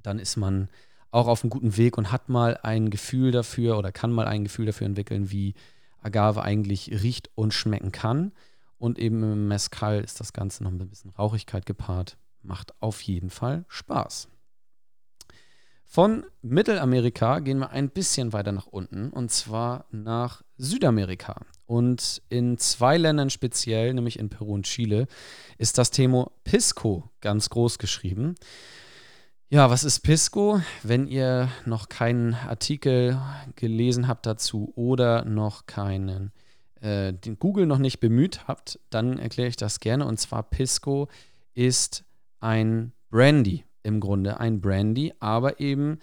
dann 0.03 0.19
ist 0.19 0.37
man 0.37 0.69
auch 1.11 1.29
auf 1.29 1.43
einem 1.43 1.51
guten 1.51 1.77
Weg 1.77 1.99
und 1.99 2.11
hat 2.11 2.29
mal 2.29 2.59
ein 2.63 2.91
Gefühl 2.91 3.31
dafür 3.31 3.79
oder 3.79 3.93
kann 3.93 4.13
mal 4.13 4.27
ein 4.27 4.45
Gefühl 4.45 4.67
dafür 4.67 4.87
entwickeln, 4.87 5.31
wie 5.31 5.55
Agave 6.01 6.43
eigentlich 6.43 6.91
riecht 7.03 7.31
und 7.35 7.55
schmecken 7.55 7.93
kann. 7.93 8.33
Und 8.79 8.99
eben 8.99 9.23
im 9.23 9.47
Mezcal 9.47 10.03
ist 10.03 10.19
das 10.19 10.33
Ganze 10.33 10.65
noch 10.65 10.71
mit 10.73 10.81
ein 10.81 10.89
bisschen 10.89 11.11
Rauchigkeit 11.11 11.67
gepaart. 11.67 12.17
Macht 12.43 12.75
auf 12.81 13.01
jeden 13.03 13.31
Fall 13.31 13.65
Spaß. 13.69 14.29
Von 15.85 16.25
Mittelamerika 16.41 17.41
gehen 17.41 17.59
wir 17.59 17.71
ein 17.71 17.91
bisschen 17.91 18.33
weiter 18.33 18.51
nach 18.51 18.67
unten 18.67 19.11
und 19.11 19.31
zwar 19.31 19.85
nach 19.91 20.43
Südamerika. 20.57 21.43
Und 21.73 22.21
in 22.29 22.59
zwei 22.59 22.99
Ländern 22.99 23.31
speziell, 23.31 23.95
nämlich 23.95 24.19
in 24.19 24.29
Peru 24.29 24.53
und 24.53 24.67
Chile, 24.67 25.07
ist 25.57 25.79
das 25.79 25.91
Thema 25.91 26.31
Pisco 26.45 27.09
ganz 27.23 27.49
groß 27.49 27.79
geschrieben. 27.79 28.35
Ja, 29.49 29.71
was 29.71 29.83
ist 29.83 30.01
Pisco? 30.01 30.61
Wenn 30.83 31.07
ihr 31.07 31.49
noch 31.65 31.89
keinen 31.89 32.35
Artikel 32.35 33.19
gelesen 33.57 34.07
habt 34.07 34.27
dazu 34.27 34.71
oder 34.77 35.25
noch 35.25 35.65
keinen, 35.65 36.33
äh, 36.83 37.15
den 37.15 37.39
Google 37.39 37.65
noch 37.65 37.79
nicht 37.79 38.01
bemüht 38.01 38.47
habt, 38.47 38.79
dann 38.91 39.19
erkläre 39.19 39.49
ich 39.49 39.57
das 39.57 39.81
gerne. 39.81 40.05
Und 40.05 40.21
zwar 40.21 40.43
Pisco 40.43 41.09
ist 41.55 42.05
ein 42.41 42.93
Brandy 43.09 43.65
im 43.83 44.01
Grunde, 44.01 44.39
ein 44.41 44.61
Brandy, 44.61 45.15
aber 45.21 45.59
eben 45.59 46.01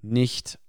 nicht 0.00 0.60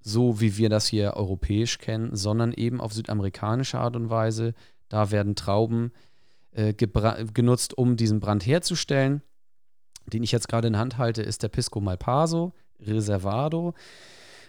so 0.00 0.40
wie 0.40 0.56
wir 0.56 0.68
das 0.68 0.86
hier 0.86 1.14
europäisch 1.14 1.78
kennen, 1.78 2.16
sondern 2.16 2.52
eben 2.52 2.80
auf 2.80 2.92
südamerikanische 2.92 3.78
Art 3.78 3.96
und 3.96 4.10
Weise. 4.10 4.54
Da 4.88 5.10
werden 5.10 5.36
Trauben 5.36 5.92
äh, 6.52 6.72
genutzt, 6.74 7.76
um 7.76 7.96
diesen 7.96 8.20
Brand 8.20 8.46
herzustellen. 8.46 9.22
Den 10.06 10.22
ich 10.22 10.32
jetzt 10.32 10.48
gerade 10.48 10.68
in 10.68 10.78
Hand 10.78 10.98
halte, 10.98 11.22
ist 11.22 11.42
der 11.42 11.48
Pisco 11.48 11.80
Malpaso 11.80 12.52
Reservado. 12.80 13.74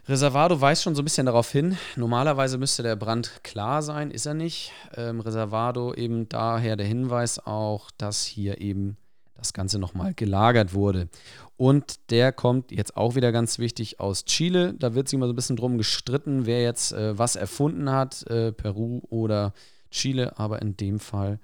Reservado 0.07 0.59
weist 0.59 0.81
schon 0.83 0.95
so 0.95 1.01
ein 1.01 1.05
bisschen 1.05 1.27
darauf 1.27 1.51
hin. 1.51 1.77
Normalerweise 1.95 2.57
müsste 2.57 2.81
der 2.81 2.95
Brand 2.95 3.43
klar 3.43 3.83
sein, 3.83 4.09
ist 4.09 4.25
er 4.25 4.33
nicht. 4.33 4.71
Ähm, 4.95 5.19
Reservado 5.19 5.93
eben 5.93 6.27
daher 6.27 6.75
der 6.75 6.87
Hinweis 6.87 7.39
auch, 7.45 7.91
dass 7.97 8.25
hier 8.25 8.61
eben 8.61 8.97
das 9.41 9.53
Ganze 9.53 9.79
nochmal 9.79 10.13
gelagert 10.13 10.73
wurde. 10.73 11.09
Und 11.57 12.11
der 12.11 12.31
kommt 12.31 12.71
jetzt 12.71 12.97
auch 12.97 13.15
wieder 13.15 13.31
ganz 13.31 13.59
wichtig 13.59 13.99
aus 13.99 14.25
Chile. 14.25 14.73
Da 14.73 14.95
wird 14.95 15.07
sich 15.07 15.17
immer 15.17 15.27
so 15.27 15.33
ein 15.33 15.35
bisschen 15.35 15.57
drum 15.57 15.77
gestritten, 15.77 16.45
wer 16.45 16.61
jetzt 16.61 16.93
äh, 16.93 17.17
was 17.17 17.35
erfunden 17.35 17.91
hat, 17.91 18.25
äh, 18.27 18.51
Peru 18.51 19.01
oder 19.09 19.53
Chile. 19.91 20.39
Aber 20.39 20.61
in 20.61 20.77
dem 20.77 20.99
Fall 20.99 21.39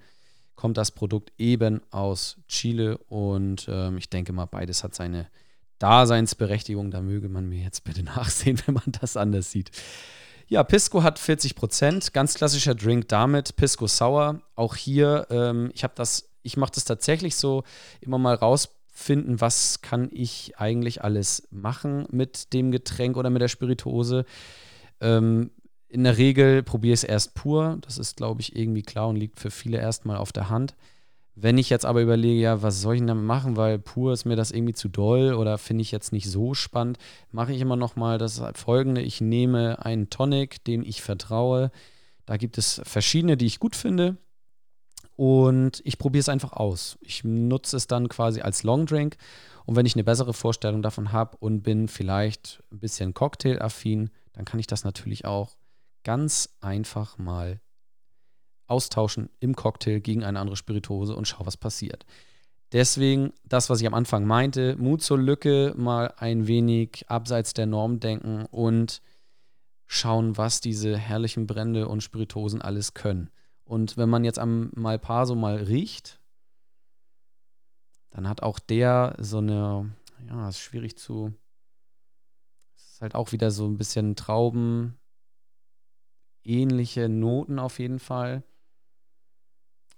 kommt 0.56 0.76
das 0.76 0.90
Produkt 0.90 1.32
eben 1.38 1.80
aus 1.92 2.36
Chile 2.48 2.98
und 3.08 3.66
ähm, 3.70 3.96
ich 3.96 4.10
denke 4.10 4.32
mal, 4.32 4.46
beides 4.46 4.82
hat 4.82 4.92
seine 4.92 5.28
Daseinsberechtigung. 5.78 6.90
Da 6.90 7.00
möge 7.00 7.28
man 7.28 7.48
mir 7.48 7.62
jetzt 7.62 7.84
bitte 7.84 8.02
nachsehen, 8.04 8.60
wenn 8.66 8.74
man 8.74 8.92
das 9.00 9.16
anders 9.16 9.52
sieht. 9.52 9.70
Ja, 10.48 10.64
Pisco 10.64 11.02
hat 11.02 11.18
40 11.18 11.54
Prozent, 11.54 12.14
ganz 12.14 12.34
klassischer 12.34 12.74
Drink 12.74 13.08
damit, 13.08 13.54
Pisco 13.56 13.86
Sour. 13.86 14.40
Auch 14.54 14.74
hier, 14.74 15.26
ähm, 15.30 15.70
ich 15.74 15.84
habe 15.84 15.92
das, 15.94 16.27
ich 16.42 16.56
mache 16.56 16.72
das 16.74 16.84
tatsächlich 16.84 17.36
so, 17.36 17.64
immer 18.00 18.18
mal 18.18 18.34
rausfinden, 18.34 19.40
was 19.40 19.80
kann 19.82 20.08
ich 20.12 20.58
eigentlich 20.58 21.02
alles 21.02 21.48
machen 21.50 22.06
mit 22.10 22.52
dem 22.52 22.70
Getränk 22.70 23.16
oder 23.16 23.30
mit 23.30 23.42
der 23.42 23.48
Spirituose. 23.48 24.24
Ähm, 25.00 25.50
in 25.88 26.04
der 26.04 26.18
Regel 26.18 26.62
probiere 26.62 26.94
ich 26.94 27.00
es 27.00 27.04
erst 27.04 27.34
pur. 27.34 27.78
Das 27.80 27.98
ist, 27.98 28.16
glaube 28.16 28.40
ich, 28.40 28.56
irgendwie 28.56 28.82
klar 28.82 29.08
und 29.08 29.16
liegt 29.16 29.40
für 29.40 29.50
viele 29.50 29.78
erstmal 29.78 30.18
auf 30.18 30.32
der 30.32 30.50
Hand. 30.50 30.74
Wenn 31.34 31.56
ich 31.56 31.70
jetzt 31.70 31.86
aber 31.86 32.02
überlege, 32.02 32.40
ja, 32.40 32.62
was 32.62 32.80
soll 32.80 32.94
ich 32.94 33.00
denn 33.00 33.06
damit 33.06 33.24
machen, 33.24 33.56
weil 33.56 33.78
pur 33.78 34.12
ist 34.12 34.24
mir 34.24 34.34
das 34.34 34.50
irgendwie 34.50 34.74
zu 34.74 34.88
doll 34.88 35.34
oder 35.34 35.56
finde 35.56 35.82
ich 35.82 35.92
jetzt 35.92 36.12
nicht 36.12 36.28
so 36.28 36.52
spannend, 36.52 36.98
mache 37.30 37.52
ich 37.52 37.60
immer 37.60 37.76
noch 37.76 37.94
mal 37.94 38.18
das 38.18 38.42
folgende. 38.54 39.02
Ich 39.02 39.20
nehme 39.20 39.84
einen 39.84 40.10
Tonic, 40.10 40.64
dem 40.64 40.82
ich 40.82 41.00
vertraue. 41.00 41.70
Da 42.26 42.36
gibt 42.36 42.58
es 42.58 42.80
verschiedene, 42.84 43.36
die 43.36 43.46
ich 43.46 43.60
gut 43.60 43.76
finde. 43.76 44.16
Und 45.18 45.82
ich 45.84 45.98
probiere 45.98 46.20
es 46.20 46.28
einfach 46.28 46.52
aus. 46.52 46.96
Ich 47.00 47.24
nutze 47.24 47.76
es 47.76 47.88
dann 47.88 48.08
quasi 48.08 48.40
als 48.40 48.62
Longdrink. 48.62 49.16
Und 49.66 49.74
wenn 49.74 49.84
ich 49.84 49.96
eine 49.96 50.04
bessere 50.04 50.32
Vorstellung 50.32 50.80
davon 50.80 51.10
habe 51.10 51.36
und 51.38 51.62
bin 51.62 51.88
vielleicht 51.88 52.62
ein 52.70 52.78
bisschen 52.78 53.14
Cocktail-affin, 53.14 54.10
dann 54.32 54.44
kann 54.44 54.60
ich 54.60 54.68
das 54.68 54.84
natürlich 54.84 55.24
auch 55.24 55.56
ganz 56.04 56.56
einfach 56.60 57.18
mal 57.18 57.60
austauschen 58.68 59.28
im 59.40 59.56
Cocktail 59.56 59.98
gegen 59.98 60.22
eine 60.22 60.38
andere 60.38 60.54
Spirituose 60.54 61.16
und 61.16 61.26
schau, 61.26 61.44
was 61.44 61.56
passiert. 61.56 62.06
Deswegen 62.70 63.32
das, 63.42 63.70
was 63.70 63.80
ich 63.80 63.88
am 63.88 63.94
Anfang 63.94 64.24
meinte, 64.24 64.76
Mut 64.76 65.02
zur 65.02 65.18
Lücke, 65.18 65.74
mal 65.76 66.14
ein 66.18 66.46
wenig 66.46 67.06
abseits 67.08 67.54
der 67.54 67.66
Norm 67.66 67.98
denken 67.98 68.46
und 68.52 69.02
schauen, 69.84 70.36
was 70.36 70.60
diese 70.60 70.96
herrlichen 70.96 71.48
Brände 71.48 71.88
und 71.88 72.04
Spirituosen 72.04 72.62
alles 72.62 72.94
können. 72.94 73.30
Und 73.68 73.98
wenn 73.98 74.08
man 74.08 74.24
jetzt 74.24 74.38
am 74.38 74.70
Malpaso 74.74 75.34
mal 75.34 75.56
riecht, 75.56 76.18
dann 78.08 78.26
hat 78.26 78.42
auch 78.42 78.58
der 78.58 79.14
so 79.18 79.38
eine, 79.38 79.94
ja, 80.26 80.48
ist 80.48 80.58
schwierig 80.58 80.96
zu, 80.96 81.34
ist 82.76 83.02
halt 83.02 83.14
auch 83.14 83.32
wieder 83.32 83.50
so 83.50 83.66
ein 83.66 83.76
bisschen 83.76 84.16
Trauben, 84.16 84.98
ähnliche 86.44 87.10
Noten 87.10 87.58
auf 87.58 87.78
jeden 87.78 87.98
Fall. 87.98 88.42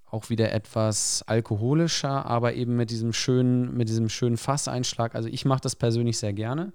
Auch 0.04 0.30
wieder 0.30 0.50
etwas 0.50 1.22
alkoholischer, 1.28 2.26
aber 2.26 2.54
eben 2.54 2.74
mit 2.74 2.90
diesem 2.90 3.12
schönen, 3.12 3.76
mit 3.76 3.88
diesem 3.88 4.08
schönen 4.08 4.36
Fasseinschlag. 4.36 5.14
Also 5.14 5.28
ich 5.28 5.44
mache 5.44 5.60
das 5.60 5.76
persönlich 5.76 6.18
sehr 6.18 6.32
gerne. 6.32 6.72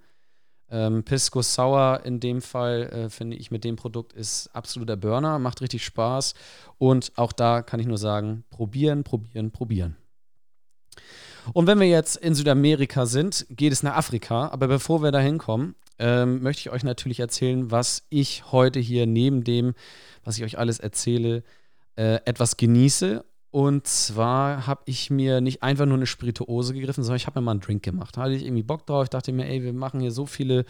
Ähm, 0.69 1.03
Pisco 1.03 1.41
Sour 1.41 2.01
in 2.05 2.19
dem 2.19 2.41
Fall, 2.41 2.83
äh, 2.83 3.09
finde 3.09 3.37
ich, 3.37 3.51
mit 3.51 3.63
dem 3.63 3.75
Produkt 3.75 4.13
ist 4.13 4.49
absoluter 4.53 4.97
Burner, 4.97 5.39
macht 5.39 5.61
richtig 5.61 5.85
Spaß. 5.85 6.33
Und 6.77 7.11
auch 7.15 7.31
da 7.31 7.61
kann 7.61 7.79
ich 7.79 7.87
nur 7.87 7.97
sagen, 7.97 8.43
probieren, 8.49 9.03
probieren, 9.03 9.51
probieren. 9.51 9.95
Und 11.53 11.67
wenn 11.67 11.79
wir 11.79 11.87
jetzt 11.87 12.17
in 12.17 12.33
Südamerika 12.33 13.05
sind, 13.05 13.45
geht 13.49 13.71
es 13.71 13.83
nach 13.83 13.95
Afrika. 13.95 14.49
Aber 14.49 14.67
bevor 14.67 15.03
wir 15.03 15.11
da 15.11 15.19
hinkommen, 15.19 15.75
ähm, 15.99 16.41
möchte 16.41 16.61
ich 16.61 16.69
euch 16.71 16.83
natürlich 16.83 17.19
erzählen, 17.19 17.71
was 17.71 18.05
ich 18.09 18.51
heute 18.51 18.79
hier 18.79 19.05
neben 19.05 19.43
dem, 19.43 19.73
was 20.23 20.37
ich 20.37 20.43
euch 20.43 20.57
alles 20.57 20.79
erzähle, 20.79 21.43
äh, 21.95 22.19
etwas 22.25 22.57
genieße. 22.57 23.23
Und 23.55 23.87
zwar 23.87 24.67
habe 24.67 24.81
ich 24.83 25.09
mir 25.09 25.39
nicht 25.39 25.63
einfach 25.63 25.85
nur 25.85 25.95
eine 25.95 26.07
Spirituose 26.07 26.73
gegriffen, 26.73 27.05
sondern 27.05 27.15
ich 27.15 27.25
habe 27.25 27.39
mir 27.39 27.45
mal 27.45 27.51
einen 27.51 27.61
Drink 27.61 27.83
gemacht. 27.83 28.17
Da 28.17 28.23
hatte 28.23 28.33
ich 28.33 28.43
irgendwie 28.43 28.63
Bock 28.63 28.85
drauf. 28.85 29.05
Ich 29.05 29.09
dachte 29.11 29.31
mir, 29.31 29.47
ey, 29.47 29.63
wir 29.63 29.71
machen 29.71 30.01
hier 30.01 30.11
so 30.11 30.25
viele 30.25 30.65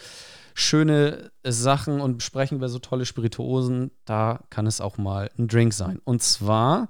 schöne 0.54 1.32
Sachen 1.44 2.00
und 2.00 2.18
besprechen 2.18 2.60
über 2.60 2.70
so 2.70 2.78
tolle 2.78 3.08
Spirituosen. 3.08 3.90
Da 4.06 4.42
kann 4.52 4.68
es 4.68 4.82
auch 4.82 5.00
mal 5.00 5.32
ein 5.40 5.48
Drink 5.48 5.74
sein. 5.74 6.00
Und 6.04 6.22
zwar 6.22 6.88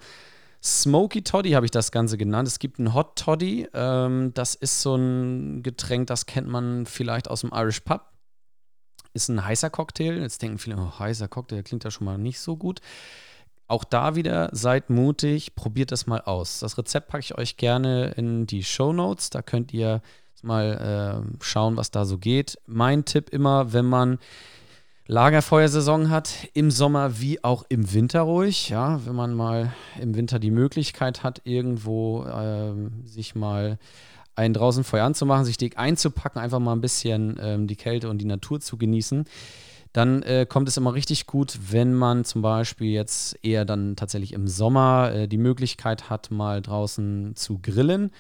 Smoky 0.62 1.24
Toddy 1.24 1.52
habe 1.52 1.66
ich 1.66 1.72
das 1.72 1.94
Ganze 1.94 2.18
genannt. 2.18 2.50
Es 2.50 2.60
gibt 2.60 2.78
einen 2.78 2.94
Hot 2.94 3.18
Toddy. 3.18 3.70
Ähm, 3.74 4.34
das 4.34 4.54
ist 4.54 4.82
so 4.82 4.96
ein 4.98 5.64
Getränk, 5.64 6.08
das 6.08 6.26
kennt 6.26 6.50
man 6.50 6.86
vielleicht 6.88 7.30
aus 7.30 7.40
dem 7.40 7.52
Irish 7.54 7.80
Pub 7.80 8.12
ist 9.14 9.30
ein 9.30 9.44
heißer 9.44 9.70
Cocktail. 9.70 10.20
Jetzt 10.20 10.42
denken 10.42 10.58
viele, 10.58 10.76
oh, 10.76 11.00
heißer 11.00 11.30
Cocktail 11.30 11.64
klingt 11.64 11.86
ja 11.86 11.92
schon 11.92 12.04
mal 12.04 12.18
nicht 12.18 12.40
so 12.40 12.58
gut. 12.58 12.82
Auch 13.68 13.84
da 13.84 14.16
wieder, 14.16 14.50
seid 14.52 14.90
mutig, 14.90 15.56
probiert 15.56 15.92
das 15.92 16.06
mal 16.06 16.22
aus. 16.22 16.60
Das 16.60 16.78
Rezept 16.78 17.08
packe 17.08 17.22
ich 17.22 17.38
euch 17.38 17.58
gerne 17.58 18.14
in 18.16 18.46
die 18.46 18.64
Show 18.64 18.94
Notes. 18.94 19.32
Da 19.32 19.42
könnt 19.42 19.74
ihr 19.74 20.02
mal 20.44 21.26
äh, 21.34 21.44
schauen, 21.44 21.76
was 21.76 21.92
da 21.92 22.06
so 22.06 22.18
geht. 22.18 22.58
Mein 22.68 23.06
Tipp 23.06 23.30
immer, 23.30 23.74
wenn 23.74 23.86
man 23.86 24.20
Lagerfeuersaison 25.08 26.10
hat, 26.10 26.34
im 26.54 26.72
Sommer 26.72 27.20
wie 27.20 27.44
auch 27.44 27.64
im 27.70 27.94
Winter 27.94 28.22
ruhig. 28.22 28.70
Ja, 28.70 29.06
wenn 29.06 29.16
man 29.16 29.36
mal 29.36 29.74
im 30.00 30.16
Winter 30.16 30.40
die 30.40 30.52
Möglichkeit 30.52 31.24
hat, 31.24 31.42
irgendwo 31.44 32.24
äh, 32.24 32.74
sich 33.06 33.36
mal 33.36 33.78
einen 34.36 34.54
draußen 34.54 34.84
Feuer 34.84 35.06
anzumachen, 35.06 35.46
sich 35.46 35.58
dick 35.58 35.78
einzupacken, 35.78 36.42
einfach 36.42 36.60
mal 36.60 36.74
ein 36.74 36.82
bisschen 36.82 37.38
ähm, 37.40 37.68
die 37.68 37.76
Kälte 37.76 38.10
und 38.10 38.18
die 38.18 38.26
Natur 38.26 38.60
zu 38.60 38.78
genießen, 38.78 39.26
dann 39.96 40.24
äh, 40.24 40.46
kommt 40.46 40.68
es 40.68 40.76
immer 40.76 40.94
richtig 40.94 41.26
gut, 41.26 41.58
wenn 41.72 41.94
man 41.94 42.26
zum 42.26 42.42
Beispiel 42.42 42.92
jetzt 42.92 43.40
eher 43.44 43.64
dann 43.64 43.96
tatsächlich 43.96 44.34
im 44.34 44.46
Sommer 44.46 45.12
äh, 45.14 45.28
die 45.30 45.38
Möglichkeit 45.38 46.10
hat, 46.10 46.32
mal 46.32 46.62
draußen 46.62 47.38
zu 47.38 47.60
grillen. 47.60 48.12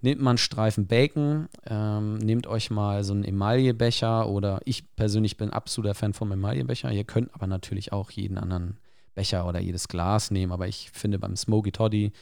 Nehmt 0.00 0.20
man 0.20 0.38
Streifen 0.38 0.86
Bacon, 0.86 1.48
ähm, 1.66 2.18
nehmt 2.18 2.46
euch 2.46 2.70
mal 2.70 3.02
so 3.02 3.14
einen 3.14 3.24
Emaillebecher 3.24 4.28
oder 4.28 4.60
ich 4.64 4.94
persönlich 4.94 5.36
bin 5.36 5.50
absoluter 5.50 5.94
Fan 5.94 6.12
vom 6.12 6.30
Emaillebecher. 6.30 6.92
Ihr 6.92 7.02
könnt 7.02 7.34
aber 7.34 7.48
natürlich 7.48 7.92
auch 7.92 8.12
jeden 8.12 8.38
anderen 8.38 8.78
Becher 9.16 9.48
oder 9.48 9.58
jedes 9.58 9.88
Glas 9.88 10.30
nehmen, 10.30 10.52
aber 10.52 10.68
ich 10.68 10.92
finde 10.92 11.18
beim 11.18 11.34
Smoky 11.34 11.72
Toddy 11.72 12.12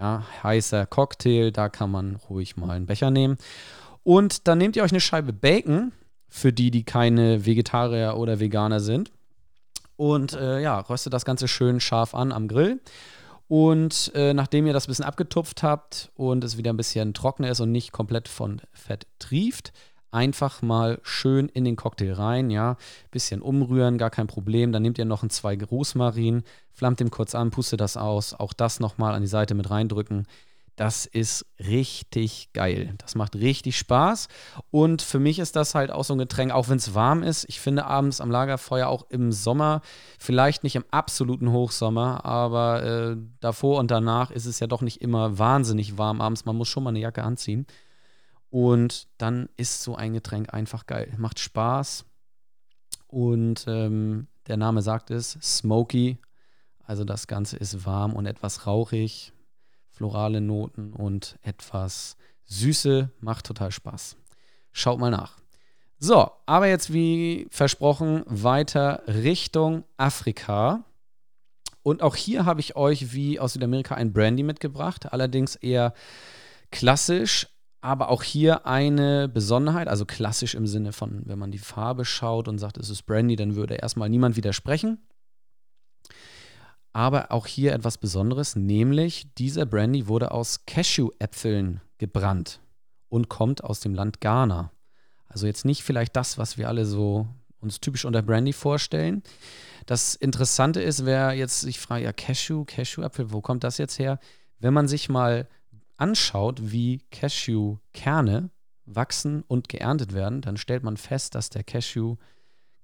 ja, 0.00 0.26
heißer 0.42 0.86
Cocktail, 0.86 1.52
da 1.52 1.68
kann 1.68 1.92
man 1.92 2.16
ruhig 2.16 2.56
mal 2.56 2.70
einen 2.70 2.86
Becher 2.86 3.12
nehmen. 3.12 3.36
Und 4.02 4.48
dann 4.48 4.58
nehmt 4.58 4.74
ihr 4.74 4.82
euch 4.82 4.90
eine 4.90 5.00
Scheibe 5.00 5.32
Bacon, 5.32 5.92
für 6.36 6.52
die, 6.52 6.70
die 6.70 6.84
keine 6.84 7.46
Vegetarier 7.46 8.16
oder 8.18 8.38
Veganer 8.38 8.80
sind. 8.80 9.10
Und 9.96 10.34
äh, 10.34 10.60
ja, 10.60 10.80
röstet 10.80 11.14
das 11.14 11.24
Ganze 11.24 11.48
schön 11.48 11.80
scharf 11.80 12.14
an 12.14 12.30
am 12.30 12.46
Grill. 12.46 12.78
Und 13.48 14.12
äh, 14.14 14.34
nachdem 14.34 14.66
ihr 14.66 14.74
das 14.74 14.86
ein 14.86 14.88
bisschen 14.88 15.06
abgetupft 15.06 15.62
habt 15.62 16.10
und 16.14 16.44
es 16.44 16.58
wieder 16.58 16.74
ein 16.74 16.76
bisschen 16.76 17.14
trockener 17.14 17.50
ist 17.50 17.60
und 17.60 17.72
nicht 17.72 17.90
komplett 17.90 18.28
von 18.28 18.60
Fett 18.72 19.06
trieft, 19.18 19.72
einfach 20.10 20.60
mal 20.60 20.98
schön 21.02 21.48
in 21.48 21.64
den 21.64 21.76
Cocktail 21.76 22.12
rein, 22.12 22.50
ja, 22.50 22.76
bisschen 23.10 23.40
umrühren, 23.40 23.96
gar 23.96 24.10
kein 24.10 24.26
Problem. 24.26 24.72
Dann 24.72 24.82
nehmt 24.82 24.98
ihr 24.98 25.06
noch 25.06 25.22
ein 25.22 25.30
zwei 25.30 25.56
Rosmarin, 25.56 26.42
flammt 26.70 27.00
den 27.00 27.10
kurz 27.10 27.34
an, 27.34 27.50
pustet 27.50 27.80
das 27.80 27.96
aus, 27.96 28.34
auch 28.34 28.52
das 28.52 28.78
nochmal 28.78 29.14
an 29.14 29.22
die 29.22 29.28
Seite 29.28 29.54
mit 29.54 29.70
reindrücken. 29.70 30.26
Das 30.76 31.06
ist 31.06 31.46
richtig 31.58 32.52
geil. 32.52 32.94
Das 32.98 33.14
macht 33.14 33.34
richtig 33.34 33.78
Spaß. 33.78 34.28
Und 34.70 35.00
für 35.00 35.18
mich 35.18 35.38
ist 35.38 35.56
das 35.56 35.74
halt 35.74 35.90
auch 35.90 36.04
so 36.04 36.14
ein 36.14 36.18
Getränk, 36.18 36.52
auch 36.52 36.68
wenn 36.68 36.76
es 36.76 36.94
warm 36.94 37.22
ist. 37.22 37.46
Ich 37.48 37.60
finde 37.60 37.86
abends 37.86 38.20
am 38.20 38.30
Lagerfeuer 38.30 38.86
auch 38.86 39.06
im 39.08 39.32
Sommer, 39.32 39.80
vielleicht 40.18 40.64
nicht 40.64 40.76
im 40.76 40.84
absoluten 40.90 41.50
Hochsommer, 41.50 42.26
aber 42.26 42.82
äh, 42.84 43.16
davor 43.40 43.78
und 43.78 43.90
danach 43.90 44.30
ist 44.30 44.44
es 44.44 44.60
ja 44.60 44.66
doch 44.66 44.82
nicht 44.82 45.00
immer 45.00 45.38
wahnsinnig 45.38 45.96
warm 45.96 46.20
abends. 46.20 46.44
Man 46.44 46.56
muss 46.56 46.68
schon 46.68 46.82
mal 46.82 46.90
eine 46.90 47.00
Jacke 47.00 47.22
anziehen. 47.22 47.66
Und 48.50 49.08
dann 49.18 49.48
ist 49.56 49.82
so 49.82 49.96
ein 49.96 50.12
Getränk 50.12 50.52
einfach 50.52 50.86
geil. 50.86 51.12
Macht 51.16 51.38
Spaß. 51.38 52.04
Und 53.08 53.64
ähm, 53.66 54.28
der 54.46 54.56
Name 54.56 54.82
sagt 54.82 55.10
es, 55.10 55.38
Smoky. 55.40 56.18
Also 56.84 57.04
das 57.04 57.26
Ganze 57.26 57.56
ist 57.56 57.84
warm 57.84 58.12
und 58.12 58.26
etwas 58.26 58.66
rauchig, 58.66 59.32
florale 59.96 60.42
Noten 60.42 60.92
und 60.92 61.38
etwas 61.42 62.16
Süße. 62.44 63.10
Macht 63.20 63.46
total 63.46 63.72
Spaß. 63.72 64.16
Schaut 64.72 65.00
mal 65.00 65.10
nach. 65.10 65.38
So, 65.98 66.30
aber 66.44 66.68
jetzt 66.68 66.92
wie 66.92 67.46
versprochen 67.50 68.22
weiter 68.26 69.02
Richtung 69.06 69.84
Afrika. 69.96 70.84
Und 71.82 72.02
auch 72.02 72.14
hier 72.14 72.44
habe 72.44 72.60
ich 72.60 72.76
euch 72.76 73.14
wie 73.14 73.40
aus 73.40 73.54
Südamerika 73.54 73.94
ein 73.94 74.12
Brandy 74.12 74.42
mitgebracht, 74.42 75.12
allerdings 75.12 75.56
eher 75.56 75.94
klassisch, 76.70 77.48
aber 77.80 78.10
auch 78.10 78.22
hier 78.22 78.66
eine 78.66 79.28
Besonderheit, 79.28 79.88
also 79.88 80.04
klassisch 80.04 80.54
im 80.54 80.66
Sinne 80.66 80.92
von, 80.92 81.22
wenn 81.24 81.38
man 81.38 81.52
die 81.52 81.58
Farbe 81.58 82.04
schaut 82.04 82.48
und 82.48 82.58
sagt, 82.58 82.76
es 82.76 82.90
ist 82.90 83.04
Brandy, 83.04 83.36
dann 83.36 83.56
würde 83.56 83.76
erstmal 83.76 84.10
niemand 84.10 84.36
widersprechen. 84.36 84.98
Aber 86.96 87.30
auch 87.30 87.46
hier 87.46 87.74
etwas 87.74 87.98
Besonderes, 87.98 88.56
nämlich 88.56 89.26
dieser 89.34 89.66
Brandy 89.66 90.08
wurde 90.08 90.30
aus 90.30 90.64
Cashew-Äpfeln 90.64 91.82
gebrannt 91.98 92.58
und 93.10 93.28
kommt 93.28 93.62
aus 93.62 93.80
dem 93.80 93.92
Land 93.92 94.22
Ghana. 94.22 94.72
Also 95.28 95.46
jetzt 95.46 95.66
nicht 95.66 95.82
vielleicht 95.82 96.16
das, 96.16 96.38
was 96.38 96.56
wir 96.56 96.68
alle 96.68 96.86
so 96.86 97.28
uns 97.60 97.80
typisch 97.80 98.06
unter 98.06 98.22
Brandy 98.22 98.54
vorstellen. 98.54 99.22
Das 99.84 100.14
Interessante 100.14 100.80
ist, 100.80 101.04
wer 101.04 101.34
jetzt 101.34 101.60
sich 101.60 101.78
fragt, 101.78 102.02
ja, 102.02 102.14
Cashew, 102.14 102.64
Cashew-Apfel, 102.64 103.30
wo 103.30 103.42
kommt 103.42 103.62
das 103.62 103.76
jetzt 103.76 103.98
her? 103.98 104.18
Wenn 104.58 104.72
man 104.72 104.88
sich 104.88 105.10
mal 105.10 105.48
anschaut, 105.98 106.72
wie 106.72 107.02
Cashew-Kerne 107.10 108.48
wachsen 108.86 109.44
und 109.48 109.68
geerntet 109.68 110.14
werden, 110.14 110.40
dann 110.40 110.56
stellt 110.56 110.82
man 110.82 110.96
fest, 110.96 111.34
dass 111.34 111.50
der 111.50 111.62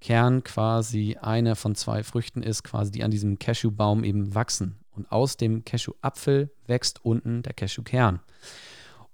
Cashew-Kern 0.02 0.42
quasi 0.44 1.16
einer 1.20 1.56
von 1.56 1.74
zwei 1.74 2.02
Früchten 2.02 2.42
ist, 2.42 2.64
quasi 2.64 2.90
die 2.90 3.04
an 3.04 3.10
diesem 3.10 3.38
Cashew-Baum 3.38 4.04
eben 4.04 4.34
wachsen. 4.34 4.76
Und 4.90 5.10
aus 5.10 5.36
dem 5.36 5.64
Cashew-Apfel 5.64 6.50
wächst 6.66 7.04
unten 7.04 7.42
der 7.42 7.54
Cashew-Kern. 7.54 8.20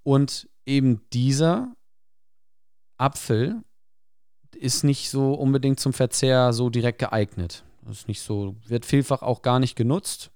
Und 0.02 0.48
eben 0.66 1.02
dieser 1.12 1.76
Apfel 2.96 3.62
ist 4.56 4.82
nicht 4.82 5.10
so 5.10 5.34
unbedingt 5.34 5.78
zum 5.78 5.92
Verzehr 5.92 6.52
so 6.52 6.70
direkt 6.70 6.98
geeignet. 6.98 7.64
Das 7.82 7.98
ist 7.98 8.08
nicht 8.08 8.22
so, 8.22 8.56
wird 8.66 8.84
vielfach 8.84 9.22
auch 9.22 9.42
gar 9.42 9.60
nicht 9.60 9.76
genutzt. 9.76 10.30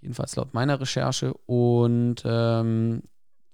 Jedenfalls 0.00 0.34
laut 0.34 0.54
meiner 0.54 0.80
Recherche. 0.80 1.34
Und 1.46 2.22
ähm, 2.24 3.02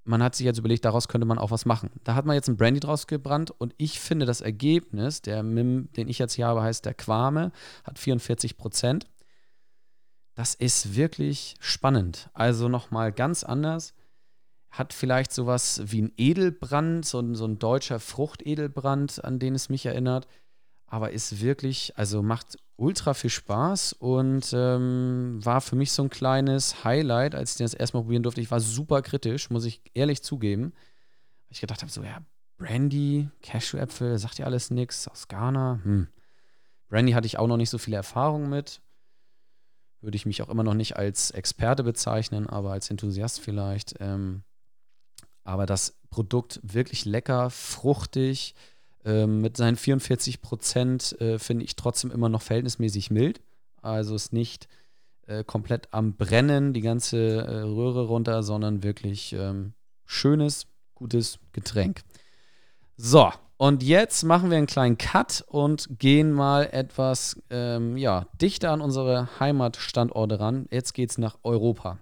man 0.03 0.23
hat 0.23 0.35
sich 0.35 0.45
jetzt 0.45 0.57
überlegt, 0.57 0.85
daraus 0.85 1.07
könnte 1.07 1.27
man 1.27 1.37
auch 1.37 1.51
was 1.51 1.65
machen. 1.65 1.91
Da 2.03 2.15
hat 2.15 2.25
man 2.25 2.35
jetzt 2.35 2.47
ein 2.47 2.57
Brandy 2.57 2.79
draus 2.79 3.07
gebrannt 3.07 3.51
und 3.51 3.73
ich 3.77 3.99
finde 3.99 4.25
das 4.25 4.41
Ergebnis, 4.41 5.21
der 5.21 5.43
MIM, 5.43 5.89
den 5.93 6.07
ich 6.07 6.19
jetzt 6.19 6.33
hier 6.33 6.47
habe, 6.47 6.61
heißt 6.61 6.85
der 6.85 6.93
Quame, 6.93 7.51
hat 7.83 7.99
44 7.99 8.57
Prozent. 8.57 9.07
Das 10.35 10.55
ist 10.55 10.95
wirklich 10.95 11.55
spannend. 11.59 12.29
Also 12.33 12.69
nochmal 12.69 13.11
ganz 13.11 13.43
anders. 13.43 13.93
Hat 14.71 14.93
vielleicht 14.93 15.33
sowas 15.33 15.81
wie 15.85 16.03
ein 16.03 16.13
Edelbrand, 16.17 17.05
so 17.05 17.19
ein, 17.19 17.35
so 17.35 17.45
ein 17.45 17.59
deutscher 17.59 17.99
Fruchtedelbrand, 17.99 19.23
an 19.23 19.39
den 19.39 19.55
es 19.55 19.69
mich 19.69 19.85
erinnert. 19.85 20.27
Aber 20.89 21.11
ist 21.11 21.39
wirklich, 21.39 21.93
also 21.97 22.23
macht 22.23 22.57
ultra 22.75 23.13
viel 23.13 23.29
Spaß 23.29 23.93
und 23.93 24.51
ähm, 24.53 25.39
war 25.43 25.61
für 25.61 25.75
mich 25.75 25.91
so 25.91 26.01
ein 26.01 26.09
kleines 26.09 26.83
Highlight, 26.83 27.35
als 27.35 27.51
ich 27.51 27.57
das 27.57 27.73
erstmal 27.73 28.03
probieren 28.03 28.23
durfte. 28.23 28.41
Ich 28.41 28.49
war 28.49 28.59
super 28.59 29.01
kritisch, 29.01 29.49
muss 29.49 29.65
ich 29.65 29.81
ehrlich 29.93 30.23
zugeben. 30.23 30.73
Ich 31.49 31.61
gedacht 31.61 31.81
habe, 31.81 31.91
so, 31.91 32.01
ja, 32.01 32.19
Brandy, 32.57 33.29
Cashewäpfel, 33.41 34.17
sagt 34.17 34.39
ja 34.39 34.45
alles 34.45 34.71
nichts, 34.71 35.07
aus 35.07 35.27
Ghana. 35.27 35.79
Hm. 35.83 36.07
Brandy 36.87 37.11
hatte 37.11 37.27
ich 37.27 37.37
auch 37.37 37.47
noch 37.47 37.57
nicht 37.57 37.69
so 37.69 37.77
viele 37.77 37.97
Erfahrungen 37.97 38.49
mit. 38.49 38.81
Würde 40.01 40.15
ich 40.15 40.25
mich 40.25 40.41
auch 40.41 40.49
immer 40.49 40.63
noch 40.63 40.73
nicht 40.73 40.95
als 40.95 41.31
Experte 41.31 41.83
bezeichnen, 41.83 42.47
aber 42.47 42.71
als 42.71 42.89
Enthusiast 42.89 43.39
vielleicht. 43.41 43.95
Ähm, 43.99 44.43
aber 45.43 45.65
das 45.65 45.99
Produkt 46.09 46.59
wirklich 46.63 47.05
lecker, 47.05 47.49
fruchtig, 47.49 48.55
ähm, 49.05 49.41
mit 49.41 49.57
seinen 49.57 49.75
44 49.75 50.41
Prozent 50.41 51.19
äh, 51.21 51.39
finde 51.39 51.65
ich 51.65 51.75
trotzdem 51.75 52.11
immer 52.11 52.29
noch 52.29 52.41
verhältnismäßig 52.41 53.11
mild. 53.11 53.41
Also 53.81 54.15
ist 54.15 54.33
nicht 54.33 54.67
äh, 55.27 55.43
komplett 55.43 55.87
am 55.91 56.15
Brennen, 56.15 56.73
die 56.73 56.81
ganze 56.81 57.17
äh, 57.17 57.61
Röhre 57.61 58.07
runter, 58.07 58.43
sondern 58.43 58.83
wirklich 58.83 59.33
ähm, 59.33 59.73
schönes, 60.05 60.67
gutes 60.95 61.39
Getränk. 61.53 62.01
So, 62.97 63.31
und 63.57 63.83
jetzt 63.83 64.23
machen 64.23 64.49
wir 64.49 64.57
einen 64.57 64.67
kleinen 64.67 64.97
Cut 64.97 65.43
und 65.47 65.99
gehen 65.99 66.31
mal 66.31 66.69
etwas 66.71 67.41
ähm, 67.49 67.97
ja, 67.97 68.25
dichter 68.41 68.71
an 68.71 68.81
unsere 68.81 69.27
Heimatstandorte 69.39 70.39
ran. 70.39 70.65
Jetzt 70.71 70.93
geht 70.93 71.11
es 71.11 71.17
nach 71.17 71.37
Europa. 71.43 71.99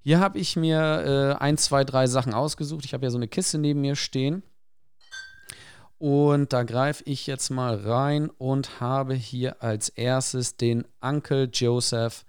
Hier 0.00 0.20
habe 0.20 0.38
ich 0.38 0.56
mir 0.56 1.36
äh, 1.38 1.42
ein, 1.42 1.58
zwei, 1.58 1.84
drei 1.84 2.06
Sachen 2.06 2.32
ausgesucht. 2.32 2.86
Ich 2.86 2.94
habe 2.94 3.04
ja 3.04 3.10
so 3.10 3.18
eine 3.18 3.28
Kiste 3.28 3.58
neben 3.58 3.82
mir 3.82 3.96
stehen. 3.96 4.42
Und 5.98 6.52
da 6.52 6.62
greife 6.62 7.02
ich 7.04 7.26
jetzt 7.26 7.50
mal 7.50 7.74
rein 7.74 8.30
und 8.30 8.80
habe 8.80 9.14
hier 9.14 9.62
als 9.62 9.88
erstes 9.88 10.56
den 10.56 10.84
Uncle 11.00 11.50
Joseph 11.52 12.24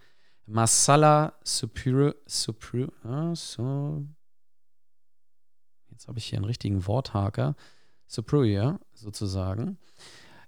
Masala 0.47 1.34
Superior. 1.43 2.15
Superior 2.25 2.91
ah. 3.03 3.34
Jetzt 5.91 6.08
habe 6.08 6.17
ich 6.17 6.25
hier 6.25 6.38
einen 6.38 6.45
richtigen 6.45 6.88
Worthaker. 6.88 7.55
Superior 8.08 8.79
sozusagen. 8.93 9.77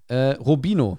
Äh, 0.07 0.31
Robino. 0.31 0.97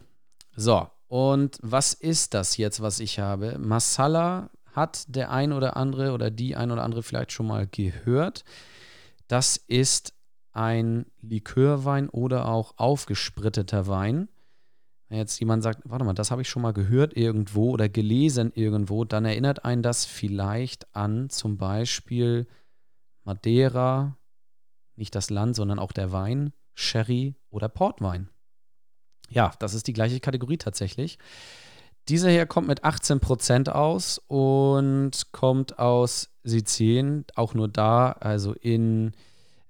So, 0.55 0.89
und 1.09 1.59
was 1.61 1.93
ist 1.93 2.35
das 2.35 2.57
jetzt, 2.57 2.81
was 2.81 3.01
ich 3.01 3.19
habe? 3.19 3.59
Masala 3.59 4.51
hat 4.71 5.05
der 5.09 5.31
ein 5.31 5.53
oder 5.53 5.77
andere 5.77 6.13
oder 6.13 6.31
die 6.31 6.55
ein 6.55 6.71
oder 6.71 6.85
andere 6.85 7.03
vielleicht 7.03 7.33
schon 7.33 7.49
mal 7.49 7.67
gehört. 7.67 8.45
Das 9.27 9.57
ist 9.57 10.15
ein 10.53 11.07
Likörwein 11.21 12.09
oder 12.09 12.49
auch 12.49 12.75
aufgespritteter 12.77 13.87
Wein. 13.87 14.29
Wenn 15.09 15.19
jetzt 15.19 15.39
jemand 15.41 15.63
sagt, 15.63 15.83
warte 15.85 16.05
mal, 16.05 16.15
das 16.15 16.31
habe 16.31 16.43
ich 16.43 16.49
schon 16.49 16.63
mal 16.63 16.73
gehört 16.73 17.17
irgendwo 17.17 17.71
oder 17.71 17.89
gelesen 17.89 18.53
irgendwo, 18.55 19.05
dann 19.05 19.25
erinnert 19.25 19.65
einen 19.65 19.83
das 19.83 20.05
vielleicht 20.05 20.95
an 20.95 21.29
zum 21.29 21.59
Beispiel 21.59 22.47
Madeira, 23.25 24.17
nicht 24.97 25.15
das 25.15 25.31
Land, 25.31 25.57
sondern 25.57 25.79
auch 25.79 25.93
der 25.93 26.13
Wein, 26.13 26.53
Sherry 26.75 27.35
oder 27.51 27.69
Portwein. 27.69 28.29
Ja, 29.29 29.53
das 29.59 29.75
ist 29.75 29.87
die 29.87 29.93
gleiche 29.93 30.21
Kategorie 30.21 30.59
tatsächlich. 30.59 31.19
Dieser 32.09 32.31
hier 32.31 32.47
kommt 32.47 32.67
mit 32.67 32.85
18% 32.85 33.69
aus 33.69 34.19
und 34.27 35.33
kommt 35.33 35.79
aus 35.79 36.31
Sizilien, 36.43 37.25
auch 37.37 37.55
nur 37.55 37.69
da, 37.69 38.13
also 38.13 38.55
in 38.55 39.13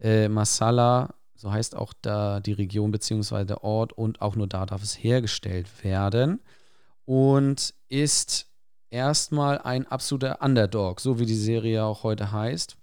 äh, 0.03 0.29
Masala, 0.29 1.15
so 1.35 1.51
heißt 1.51 1.77
auch 1.77 1.95
da 2.03 2.41
die 2.41 2.53
Region 2.53 2.91
bzw. 2.91 3.45
der 3.45 3.65
Ort 3.65 3.93
und 3.93 4.21
auch 4.21 4.37
nur 4.37 4.47
da 4.47 4.67
darf 4.67 4.83
es 4.83 5.03
hergestellt 5.03 5.85
werden 5.85 6.41
und 7.05 7.75
ist 7.89 8.51
erstmal 8.91 9.59
ein 9.59 9.87
absoluter 9.87 10.43
Underdog, 10.43 11.01
so 11.01 11.19
wie 11.19 11.27
die 11.27 11.35
Serie 11.35 11.85
auch 11.85 12.03
heute 12.03 12.33
heißt. 12.33 12.77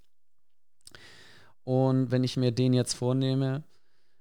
Und 1.64 2.10
wenn 2.10 2.24
ich 2.24 2.36
mir 2.36 2.52
den 2.52 2.72
jetzt 2.72 2.94
vornehme, 2.94 3.62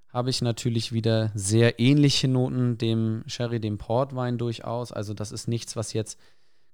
habe 0.09 0.29
ich 0.29 0.41
natürlich 0.41 0.91
wieder 0.91 1.31
sehr 1.35 1.79
ähnliche 1.79 2.27
Noten 2.27 2.77
dem 2.77 3.23
Sherry, 3.27 3.59
dem 3.59 3.77
Portwein 3.77 4.37
durchaus. 4.37 4.91
Also 4.91 5.13
das 5.13 5.31
ist 5.31 5.47
nichts, 5.47 5.75
was 5.75 5.93
jetzt 5.93 6.19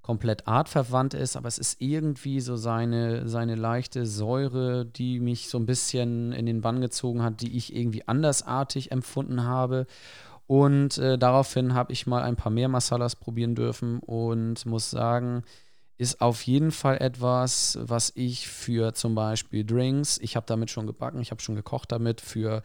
komplett 0.05 0.47
artverwandt 0.47 1.15
ist, 1.15 1.35
aber 1.35 1.47
es 1.47 1.57
ist 1.57 1.81
irgendwie 1.81 2.39
so 2.39 2.57
seine, 2.57 3.27
seine 3.27 3.55
leichte 3.55 4.05
Säure, 4.05 4.85
die 4.85 5.19
mich 5.19 5.49
so 5.49 5.57
ein 5.57 5.65
bisschen 5.65 6.31
in 6.31 6.45
den 6.45 6.61
Bann 6.61 6.79
gezogen 6.79 7.23
hat, 7.23 7.41
die 7.41 7.57
ich 7.57 7.75
irgendwie 7.75 8.07
andersartig 8.07 8.91
empfunden 8.91 9.45
habe. 9.45 9.87
Und 10.45 10.99
äh, 10.99 11.17
daraufhin 11.17 11.73
habe 11.73 11.91
ich 11.91 12.05
mal 12.05 12.21
ein 12.21 12.35
paar 12.35 12.51
mehr 12.51 12.67
Masalas 12.67 13.15
probieren 13.15 13.55
dürfen 13.55 13.97
und 13.97 14.63
muss 14.67 14.91
sagen, 14.91 15.41
ist 15.97 16.21
auf 16.21 16.43
jeden 16.43 16.69
Fall 16.69 16.99
etwas, 17.01 17.79
was 17.81 18.11
ich 18.13 18.47
für 18.47 18.93
zum 18.93 19.15
Beispiel 19.15 19.65
Drinks, 19.65 20.19
ich 20.19 20.35
habe 20.35 20.45
damit 20.45 20.69
schon 20.69 20.85
gebacken, 20.85 21.19
ich 21.19 21.31
habe 21.31 21.41
schon 21.41 21.55
gekocht 21.55 21.91
damit, 21.91 22.21
für 22.21 22.61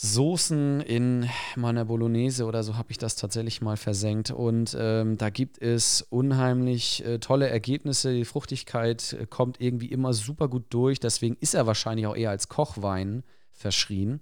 Soßen 0.00 0.80
in 0.82 1.28
meiner 1.56 1.84
Bolognese 1.84 2.44
oder 2.44 2.62
so 2.62 2.76
habe 2.76 2.92
ich 2.92 2.98
das 2.98 3.16
tatsächlich 3.16 3.62
mal 3.62 3.76
versenkt. 3.76 4.30
Und 4.30 4.76
ähm, 4.78 5.18
da 5.18 5.28
gibt 5.28 5.60
es 5.60 6.02
unheimlich 6.02 7.04
äh, 7.04 7.18
tolle 7.18 7.48
Ergebnisse. 7.48 8.14
Die 8.14 8.24
Fruchtigkeit 8.24 9.14
äh, 9.14 9.26
kommt 9.26 9.60
irgendwie 9.60 9.90
immer 9.90 10.12
super 10.12 10.46
gut 10.46 10.66
durch. 10.70 11.00
Deswegen 11.00 11.36
ist 11.40 11.54
er 11.54 11.66
wahrscheinlich 11.66 12.06
auch 12.06 12.14
eher 12.14 12.30
als 12.30 12.48
Kochwein 12.48 13.24
verschrien. 13.50 14.20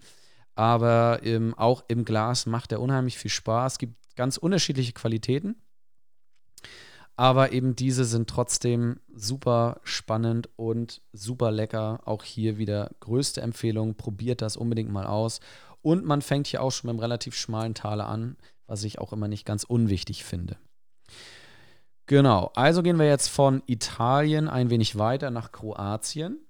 Aber 0.54 1.20
ähm, 1.24 1.52
auch 1.58 1.84
im 1.88 2.06
Glas 2.06 2.46
macht 2.46 2.72
er 2.72 2.80
unheimlich 2.80 3.18
viel 3.18 3.30
Spaß. 3.30 3.74
Es 3.74 3.78
gibt 3.78 4.16
ganz 4.16 4.38
unterschiedliche 4.38 4.94
Qualitäten. 4.94 5.56
Aber 7.16 7.52
eben 7.52 7.74
diese 7.74 8.04
sind 8.04 8.28
trotzdem 8.28 9.00
super 9.14 9.80
spannend 9.84 10.50
und 10.56 11.00
super 11.12 11.50
lecker. 11.50 12.00
Auch 12.04 12.22
hier 12.22 12.58
wieder 12.58 12.90
größte 13.00 13.40
Empfehlung. 13.40 13.94
Probiert 13.94 14.42
das 14.42 14.58
unbedingt 14.58 14.90
mal 14.90 15.06
aus. 15.06 15.40
Und 15.86 16.04
man 16.04 16.20
fängt 16.20 16.48
hier 16.48 16.64
auch 16.64 16.72
schon 16.72 16.88
mit 16.88 16.94
einem 16.94 16.98
relativ 16.98 17.36
schmalen 17.36 17.72
Taler 17.72 18.08
an, 18.08 18.36
was 18.66 18.82
ich 18.82 18.98
auch 18.98 19.12
immer 19.12 19.28
nicht 19.28 19.46
ganz 19.46 19.62
unwichtig 19.62 20.24
finde. 20.24 20.56
Genau, 22.06 22.50
also 22.56 22.82
gehen 22.82 22.98
wir 22.98 23.06
jetzt 23.06 23.28
von 23.28 23.62
Italien 23.66 24.48
ein 24.48 24.68
wenig 24.68 24.98
weiter 24.98 25.30
nach 25.30 25.52
Kroatien. 25.52 26.40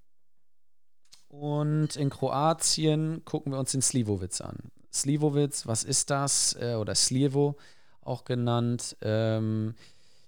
Und 1.28 1.96
in 1.96 2.08
Kroatien 2.08 3.26
gucken 3.26 3.52
wir 3.52 3.58
uns 3.58 3.72
den 3.72 3.82
Slivovitz 3.82 4.40
an. 4.40 4.56
Slivovitz, 4.90 5.66
was 5.66 5.84
ist 5.84 6.08
das? 6.08 6.56
Äh, 6.58 6.76
oder 6.76 6.94
Slivo 6.94 7.58
auch 8.00 8.24
genannt. 8.24 8.96
Ähm, 9.02 9.74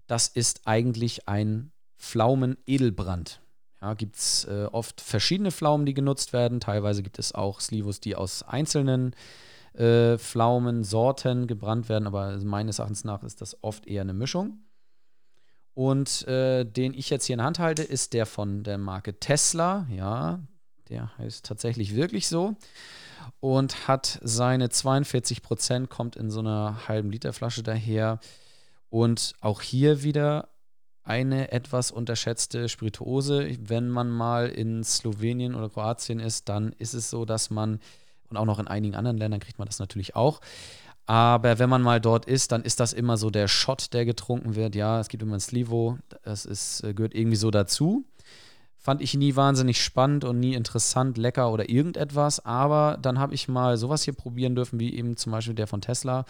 das 0.06 0.28
ist 0.28 0.66
eigentlich 0.66 1.26
ein 1.26 1.72
Pflaumen-Edelbrand. 1.96 3.40
Ja, 3.80 3.94
gibt 3.94 4.16
es 4.16 4.44
äh, 4.44 4.66
oft 4.72 5.00
verschiedene 5.00 5.52
Pflaumen, 5.52 5.86
die 5.86 5.94
genutzt 5.94 6.32
werden. 6.32 6.60
Teilweise 6.60 7.02
gibt 7.02 7.18
es 7.18 7.34
auch 7.34 7.60
Slivos, 7.60 8.00
die 8.00 8.16
aus 8.16 8.42
einzelnen 8.42 9.14
äh, 9.74 10.18
Pflaumensorten 10.18 11.46
gebrannt 11.46 11.88
werden, 11.88 12.06
aber 12.06 12.36
meines 12.38 12.80
Erachtens 12.80 13.04
nach 13.04 13.22
ist 13.22 13.40
das 13.40 13.62
oft 13.62 13.86
eher 13.86 14.02
eine 14.02 14.14
Mischung. 14.14 14.58
Und 15.74 16.26
äh, 16.26 16.64
den 16.64 16.92
ich 16.92 17.08
jetzt 17.08 17.26
hier 17.26 17.34
in 17.34 17.42
Hand 17.42 17.60
halte, 17.60 17.84
ist 17.84 18.12
der 18.12 18.26
von 18.26 18.64
der 18.64 18.78
Marke 18.78 19.20
Tesla. 19.20 19.86
Ja, 19.88 20.40
der 20.88 21.16
heißt 21.18 21.46
tatsächlich 21.46 21.94
wirklich 21.94 22.26
so. 22.26 22.56
Und 23.38 23.86
hat 23.86 24.18
seine 24.24 24.70
42 24.70 25.42
Prozent, 25.42 25.88
kommt 25.88 26.16
in 26.16 26.30
so 26.30 26.40
einer 26.40 26.88
halben 26.88 27.12
Liter 27.12 27.32
Flasche 27.32 27.62
daher. 27.62 28.18
Und 28.90 29.34
auch 29.40 29.62
hier 29.62 30.02
wieder 30.02 30.48
eine 31.08 31.52
etwas 31.52 31.90
unterschätzte 31.90 32.68
Spirituose. 32.68 33.56
Wenn 33.60 33.88
man 33.88 34.10
mal 34.10 34.48
in 34.48 34.84
Slowenien 34.84 35.54
oder 35.54 35.70
Kroatien 35.70 36.20
ist, 36.20 36.48
dann 36.48 36.72
ist 36.78 36.94
es 36.94 37.10
so, 37.10 37.24
dass 37.24 37.50
man, 37.50 37.80
und 38.30 38.36
auch 38.36 38.44
noch 38.44 38.58
in 38.58 38.68
einigen 38.68 38.94
anderen 38.94 39.16
Ländern 39.16 39.40
kriegt 39.40 39.58
man 39.58 39.66
das 39.66 39.78
natürlich 39.78 40.14
auch, 40.14 40.40
aber 41.08 41.58
wenn 41.58 41.70
man 41.70 41.80
mal 41.80 42.02
dort 42.02 42.26
ist, 42.26 42.52
dann 42.52 42.62
ist 42.62 42.80
das 42.80 42.92
immer 42.92 43.16
so 43.16 43.30
der 43.30 43.48
Shot, 43.48 43.94
der 43.94 44.04
getrunken 44.04 44.56
wird. 44.56 44.74
Ja, 44.74 45.00
es 45.00 45.08
gibt 45.08 45.22
immer 45.22 45.36
ein 45.36 45.40
Slivo, 45.40 45.96
das 46.22 46.44
ist, 46.44 46.84
äh, 46.84 46.92
gehört 46.92 47.14
irgendwie 47.14 47.38
so 47.38 47.50
dazu. 47.50 48.04
Fand 48.76 49.00
ich 49.00 49.14
nie 49.14 49.34
wahnsinnig 49.34 49.82
spannend 49.82 50.24
und 50.24 50.38
nie 50.38 50.52
interessant, 50.52 51.16
lecker 51.16 51.50
oder 51.50 51.70
irgendetwas. 51.70 52.44
Aber 52.44 52.98
dann 53.00 53.18
habe 53.18 53.34
ich 53.34 53.48
mal 53.48 53.78
sowas 53.78 54.02
hier 54.02 54.12
probieren 54.12 54.54
dürfen, 54.54 54.78
wie 54.78 54.94
eben 54.94 55.16
zum 55.16 55.32
Beispiel 55.32 55.54
der 55.54 55.66
von 55.66 55.80
Tesla 55.80 56.26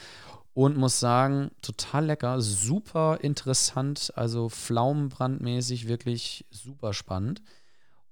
und 0.58 0.76
muss 0.76 0.98
sagen, 0.98 1.52
total 1.62 2.06
lecker, 2.06 2.40
super 2.40 3.20
interessant, 3.20 4.12
also 4.16 4.48
Pflaumenbrandmäßig 4.48 5.86
wirklich 5.86 6.46
super 6.50 6.94
spannend. 6.94 7.42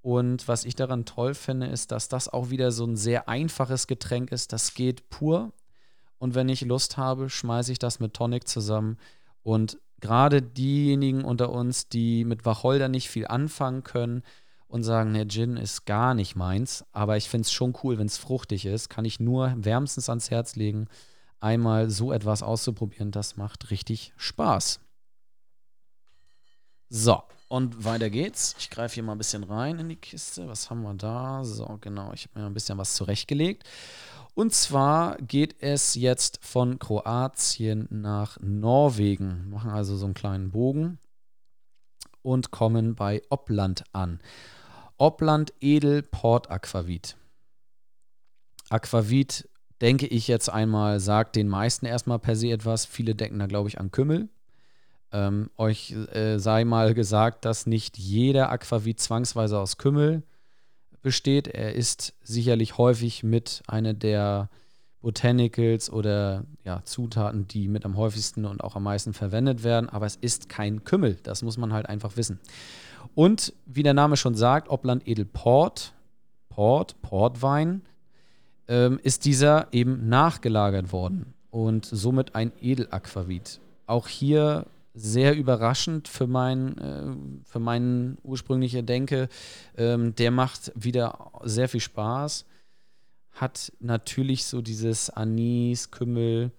Und 0.00 0.46
was 0.46 0.64
ich 0.64 0.76
daran 0.76 1.06
toll 1.06 1.34
finde, 1.34 1.66
ist, 1.66 1.90
dass 1.90 2.06
das 2.06 2.28
auch 2.28 2.50
wieder 2.50 2.70
so 2.70 2.86
ein 2.86 2.94
sehr 2.94 3.28
einfaches 3.28 3.88
Getränk 3.88 4.30
ist. 4.30 4.52
Das 4.52 4.74
geht 4.74 5.10
pur. 5.10 5.54
Und 6.18 6.36
wenn 6.36 6.48
ich 6.48 6.60
Lust 6.60 6.96
habe, 6.96 7.30
schmeiße 7.30 7.72
ich 7.72 7.80
das 7.80 7.98
mit 7.98 8.14
Tonic 8.14 8.46
zusammen. 8.46 8.96
Und 9.42 9.80
gerade 10.00 10.40
diejenigen 10.40 11.24
unter 11.24 11.50
uns, 11.50 11.88
die 11.88 12.24
mit 12.24 12.44
Wacholder 12.44 12.88
nicht 12.88 13.10
viel 13.10 13.26
anfangen 13.26 13.82
können 13.82 14.22
und 14.68 14.84
sagen, 14.84 15.14
der 15.14 15.26
Gin 15.26 15.56
ist 15.56 15.84
gar 15.84 16.14
nicht 16.14 16.36
meins, 16.36 16.84
aber 16.92 17.16
ich 17.16 17.28
finde 17.28 17.42
es 17.42 17.52
schon 17.52 17.74
cool, 17.82 17.98
wenn 17.98 18.06
es 18.06 18.18
fruchtig 18.18 18.66
ist, 18.66 18.88
kann 18.88 19.04
ich 19.04 19.18
nur 19.18 19.52
wärmstens 19.56 20.08
ans 20.08 20.30
Herz 20.30 20.54
legen 20.54 20.86
einmal 21.40 21.90
so 21.90 22.12
etwas 22.12 22.42
auszuprobieren, 22.42 23.10
das 23.10 23.36
macht 23.36 23.70
richtig 23.70 24.12
Spaß. 24.16 24.80
So, 26.88 27.22
und 27.48 27.84
weiter 27.84 28.10
geht's. 28.10 28.54
Ich 28.58 28.70
greife 28.70 28.94
hier 28.94 29.02
mal 29.02 29.12
ein 29.12 29.18
bisschen 29.18 29.44
rein 29.44 29.78
in 29.78 29.88
die 29.88 29.96
Kiste. 29.96 30.48
Was 30.48 30.70
haben 30.70 30.82
wir 30.82 30.94
da? 30.94 31.44
So, 31.44 31.78
genau, 31.80 32.12
ich 32.12 32.24
habe 32.24 32.40
mir 32.40 32.46
ein 32.46 32.54
bisschen 32.54 32.78
was 32.78 32.94
zurechtgelegt. 32.94 33.64
Und 34.34 34.52
zwar 34.52 35.16
geht 35.18 35.62
es 35.62 35.94
jetzt 35.94 36.38
von 36.42 36.78
Kroatien 36.78 37.88
nach 37.90 38.38
Norwegen. 38.40 39.44
Wir 39.44 39.56
machen 39.56 39.70
also 39.70 39.96
so 39.96 40.04
einen 40.04 40.14
kleinen 40.14 40.50
Bogen 40.50 40.98
und 42.22 42.50
kommen 42.50 42.94
bei 42.94 43.22
Oppland 43.30 43.84
an. 43.92 44.20
Oppland 44.98 45.52
Edel 45.60 46.02
Port 46.02 46.50
Aquavit. 46.50 47.16
Aquavit 48.68 49.48
denke 49.80 50.06
ich 50.06 50.28
jetzt 50.28 50.48
einmal, 50.48 51.00
sagt 51.00 51.36
den 51.36 51.48
meisten 51.48 51.86
erstmal 51.86 52.18
per 52.18 52.36
se 52.36 52.50
etwas. 52.50 52.86
Viele 52.86 53.14
denken 53.14 53.38
da, 53.38 53.46
glaube 53.46 53.68
ich, 53.68 53.78
an 53.78 53.90
Kümmel. 53.90 54.28
Ähm, 55.12 55.50
euch 55.56 55.92
äh, 56.12 56.38
sei 56.38 56.64
mal 56.64 56.94
gesagt, 56.94 57.44
dass 57.44 57.66
nicht 57.66 57.98
jeder 57.98 58.50
Aquavit 58.50 59.00
zwangsweise 59.00 59.58
aus 59.58 59.78
Kümmel 59.78 60.22
besteht. 61.02 61.46
Er 61.46 61.74
ist 61.74 62.14
sicherlich 62.22 62.78
häufig 62.78 63.22
mit 63.22 63.62
einer 63.68 63.94
der 63.94 64.48
Botanicals 65.02 65.88
oder 65.88 66.44
ja, 66.64 66.82
Zutaten, 66.84 67.46
die 67.46 67.68
mit 67.68 67.84
am 67.84 67.96
häufigsten 67.96 68.44
und 68.44 68.64
auch 68.64 68.74
am 68.74 68.82
meisten 68.82 69.12
verwendet 69.12 69.62
werden, 69.62 69.88
aber 69.88 70.06
es 70.06 70.16
ist 70.16 70.48
kein 70.48 70.82
Kümmel. 70.82 71.16
Das 71.22 71.42
muss 71.42 71.58
man 71.58 71.72
halt 71.72 71.88
einfach 71.88 72.16
wissen. 72.16 72.40
Und 73.14 73.52
wie 73.66 73.84
der 73.84 73.94
Name 73.94 74.16
schon 74.16 74.34
sagt, 74.34 74.68
Obland 74.68 75.06
Edel 75.06 75.24
Port, 75.24 75.92
Port, 76.48 77.00
Portwein, 77.02 77.82
ähm, 78.68 78.98
ist 79.02 79.24
dieser 79.24 79.72
eben 79.72 80.08
nachgelagert 80.08 80.92
worden 80.92 81.34
und 81.50 81.86
somit 81.86 82.34
ein 82.34 82.52
Edelaquavit. 82.60 83.60
Auch 83.86 84.08
hier 84.08 84.66
sehr 84.96 85.36
überraschend 85.36 86.08
für 86.08 86.26
mein, 86.26 86.78
äh, 86.78 87.14
für 87.44 87.60
meinen 87.60 88.18
ursprüngliche 88.22 88.82
Denke. 88.82 89.28
Ähm, 89.76 90.14
der 90.16 90.30
macht 90.30 90.72
wieder 90.74 91.30
sehr 91.44 91.68
viel 91.68 91.80
Spaß. 91.80 92.46
Hat 93.32 93.72
natürlich 93.78 94.46
so 94.46 94.62
dieses 94.62 95.10
Anis, 95.10 95.90
Kümmel, 95.90 96.50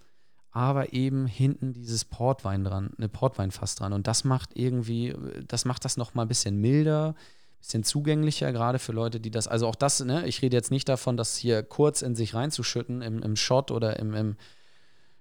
aber 0.52 0.94
eben 0.94 1.26
hinten 1.26 1.74
dieses 1.74 2.06
Portwein 2.06 2.64
dran, 2.64 2.92
eine 2.98 3.10
Portweinfass 3.10 3.76
dran. 3.76 3.94
Und 3.94 4.08
das 4.08 4.24
macht 4.24 4.52
irgendwie, 4.56 5.16
das 5.48 5.66
macht 5.66 5.84
das 5.86 5.98
nochmal 5.98 6.26
ein 6.26 6.30
bisschen 6.30 6.62
milder, 6.62 7.16
bisschen 7.60 7.84
zugänglicher, 7.84 8.52
gerade 8.52 8.80
für 8.80 8.92
Leute, 8.92 9.20
die 9.20 9.32
das, 9.32 9.48
also 9.48 9.68
auch 9.68 9.76
das, 9.76 10.04
ne, 10.04 10.26
ich 10.28 10.42
rede 10.42 10.56
jetzt 10.56 10.72
nicht 10.72 10.88
davon, 10.88 11.18
das 11.18 11.38
hier 11.38 11.64
kurz 11.64 12.02
in 12.02 12.16
sich 12.16 12.34
reinzuschütten 12.34 13.02
im, 13.02 13.22
im 13.22 13.36
Shot 13.36 13.72
oder 13.72 14.00
im, 14.00 14.14
im 14.14 14.36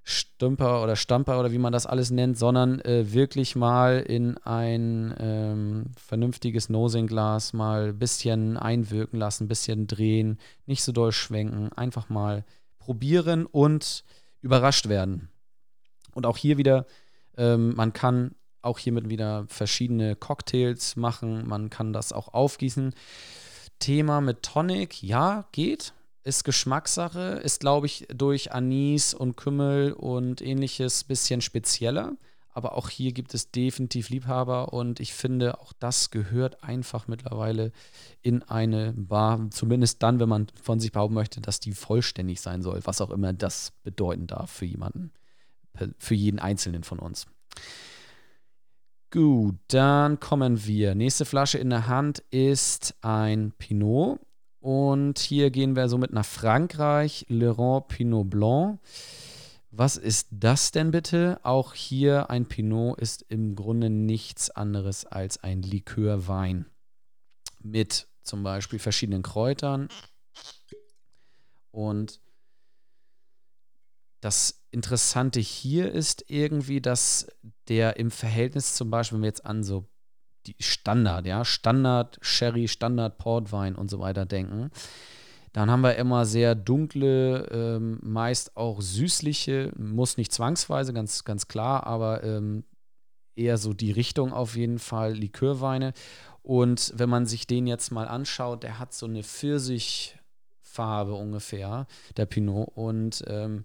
Stümper 0.08 0.84
oder 0.84 0.94
Stamper 0.94 1.40
oder 1.40 1.50
wie 1.50 1.58
man 1.58 1.72
das 1.72 1.84
alles 1.84 2.12
nennt, 2.12 2.38
sondern 2.38 2.80
äh, 2.82 3.12
wirklich 3.12 3.56
mal 3.56 3.98
in 3.98 4.38
ein 4.38 5.12
ähm, 5.18 5.86
vernünftiges 5.96 6.68
Nosing-Glas 6.68 7.52
mal 7.52 7.88
ein 7.88 7.98
bisschen 7.98 8.56
einwirken 8.56 9.18
lassen, 9.18 9.44
ein 9.44 9.48
bisschen 9.48 9.88
drehen, 9.88 10.38
nicht 10.66 10.84
so 10.84 10.92
doll 10.92 11.10
schwenken, 11.10 11.72
einfach 11.72 12.08
mal 12.08 12.44
probieren 12.78 13.46
und 13.46 14.04
überrascht 14.42 14.88
werden. 14.88 15.28
Und 16.14 16.24
auch 16.24 16.36
hier 16.36 16.56
wieder, 16.56 16.86
ähm, 17.36 17.74
man 17.74 17.92
kann 17.92 18.36
auch 18.66 18.78
hiermit 18.78 19.08
wieder 19.08 19.46
verschiedene 19.48 20.16
Cocktails 20.16 20.96
machen. 20.96 21.46
Man 21.46 21.70
kann 21.70 21.92
das 21.92 22.12
auch 22.12 22.34
aufgießen. 22.34 22.94
Thema 23.78 24.20
mit 24.20 24.42
Tonic, 24.42 25.02
ja, 25.02 25.46
geht. 25.52 25.94
Ist 26.24 26.44
Geschmackssache, 26.44 27.40
ist, 27.44 27.60
glaube 27.60 27.86
ich, 27.86 28.06
durch 28.12 28.52
Anis 28.52 29.14
und 29.14 29.36
Kümmel 29.36 29.92
und 29.92 30.42
ähnliches 30.42 31.04
bisschen 31.04 31.40
spezieller. 31.40 32.16
Aber 32.56 32.74
auch 32.74 32.88
hier 32.88 33.12
gibt 33.12 33.34
es 33.34 33.50
definitiv 33.50 34.08
Liebhaber 34.08 34.72
und 34.72 34.98
ich 34.98 35.12
finde, 35.12 35.60
auch 35.60 35.74
das 35.78 36.10
gehört 36.10 36.64
einfach 36.64 37.06
mittlerweile 37.06 37.70
in 38.22 38.42
eine 38.42 38.94
Bar. 38.96 39.50
Zumindest 39.50 40.02
dann, 40.02 40.20
wenn 40.20 40.30
man 40.30 40.46
von 40.62 40.80
sich 40.80 40.90
behaupten 40.90 41.14
möchte, 41.14 41.42
dass 41.42 41.60
die 41.60 41.72
vollständig 41.72 42.40
sein 42.40 42.62
soll, 42.62 42.80
was 42.84 43.02
auch 43.02 43.10
immer 43.10 43.34
das 43.34 43.74
bedeuten 43.84 44.26
darf 44.26 44.50
für 44.50 44.64
jemanden, 44.64 45.12
für 45.98 46.14
jeden 46.14 46.38
Einzelnen 46.38 46.82
von 46.82 46.98
uns. 46.98 47.26
Gut, 49.10 49.56
dann 49.68 50.18
kommen 50.18 50.66
wir. 50.66 50.94
Nächste 50.94 51.24
Flasche 51.24 51.58
in 51.58 51.70
der 51.70 51.86
Hand 51.86 52.18
ist 52.30 52.94
ein 53.02 53.52
Pinot. 53.56 54.18
Und 54.60 55.20
hier 55.20 55.50
gehen 55.50 55.76
wir 55.76 55.88
somit 55.88 56.12
nach 56.12 56.24
Frankreich. 56.24 57.24
Laurent 57.28 57.86
Pinot 57.88 58.28
Blanc. 58.28 58.80
Was 59.70 59.96
ist 59.96 60.28
das 60.30 60.72
denn 60.72 60.90
bitte? 60.90 61.38
Auch 61.44 61.74
hier 61.74 62.30
ein 62.30 62.46
Pinot 62.46 62.98
ist 62.98 63.24
im 63.28 63.54
Grunde 63.54 63.90
nichts 63.90 64.50
anderes 64.50 65.04
als 65.04 65.42
ein 65.42 65.62
Likörwein. 65.62 66.66
Mit 67.62 68.08
zum 68.22 68.42
Beispiel 68.42 68.80
verschiedenen 68.80 69.22
Kräutern. 69.22 69.88
Und 71.70 72.20
das 74.20 74.66
Interessante 74.70 75.40
hier 75.40 75.92
ist 75.92 76.24
irgendwie, 76.28 76.80
dass 76.80 77.28
der 77.68 77.96
im 77.96 78.10
Verhältnis 78.10 78.74
zum 78.74 78.90
Beispiel, 78.90 79.16
wenn 79.16 79.22
wir 79.22 79.28
jetzt 79.28 79.46
an 79.46 79.62
so 79.62 79.88
die 80.46 80.56
Standard, 80.60 81.26
ja, 81.26 81.44
Standard 81.44 82.18
Sherry, 82.20 82.68
Standard 82.68 83.18
Portwein 83.18 83.74
und 83.74 83.90
so 83.90 83.98
weiter 83.98 84.26
denken, 84.26 84.70
dann 85.52 85.70
haben 85.70 85.80
wir 85.80 85.96
immer 85.96 86.26
sehr 86.26 86.54
dunkle, 86.54 87.46
ähm, 87.50 87.98
meist 88.02 88.56
auch 88.56 88.80
süßliche, 88.82 89.72
muss 89.76 90.18
nicht 90.18 90.32
zwangsweise, 90.32 90.92
ganz, 90.92 91.24
ganz 91.24 91.48
klar, 91.48 91.86
aber 91.86 92.22
ähm, 92.24 92.64
eher 93.36 93.56
so 93.58 93.72
die 93.72 93.92
Richtung 93.92 94.32
auf 94.32 94.56
jeden 94.56 94.78
Fall, 94.78 95.14
Likörweine. 95.14 95.92
Und 96.42 96.92
wenn 96.96 97.08
man 97.08 97.26
sich 97.26 97.46
den 97.46 97.66
jetzt 97.66 97.90
mal 97.90 98.06
anschaut, 98.06 98.62
der 98.62 98.78
hat 98.78 98.92
so 98.94 99.06
eine 99.06 99.22
Pfirsichfarbe 99.22 101.14
ungefähr, 101.14 101.86
der 102.16 102.26
Pinot. 102.26 102.68
Und 102.74 103.24
ähm, 103.26 103.64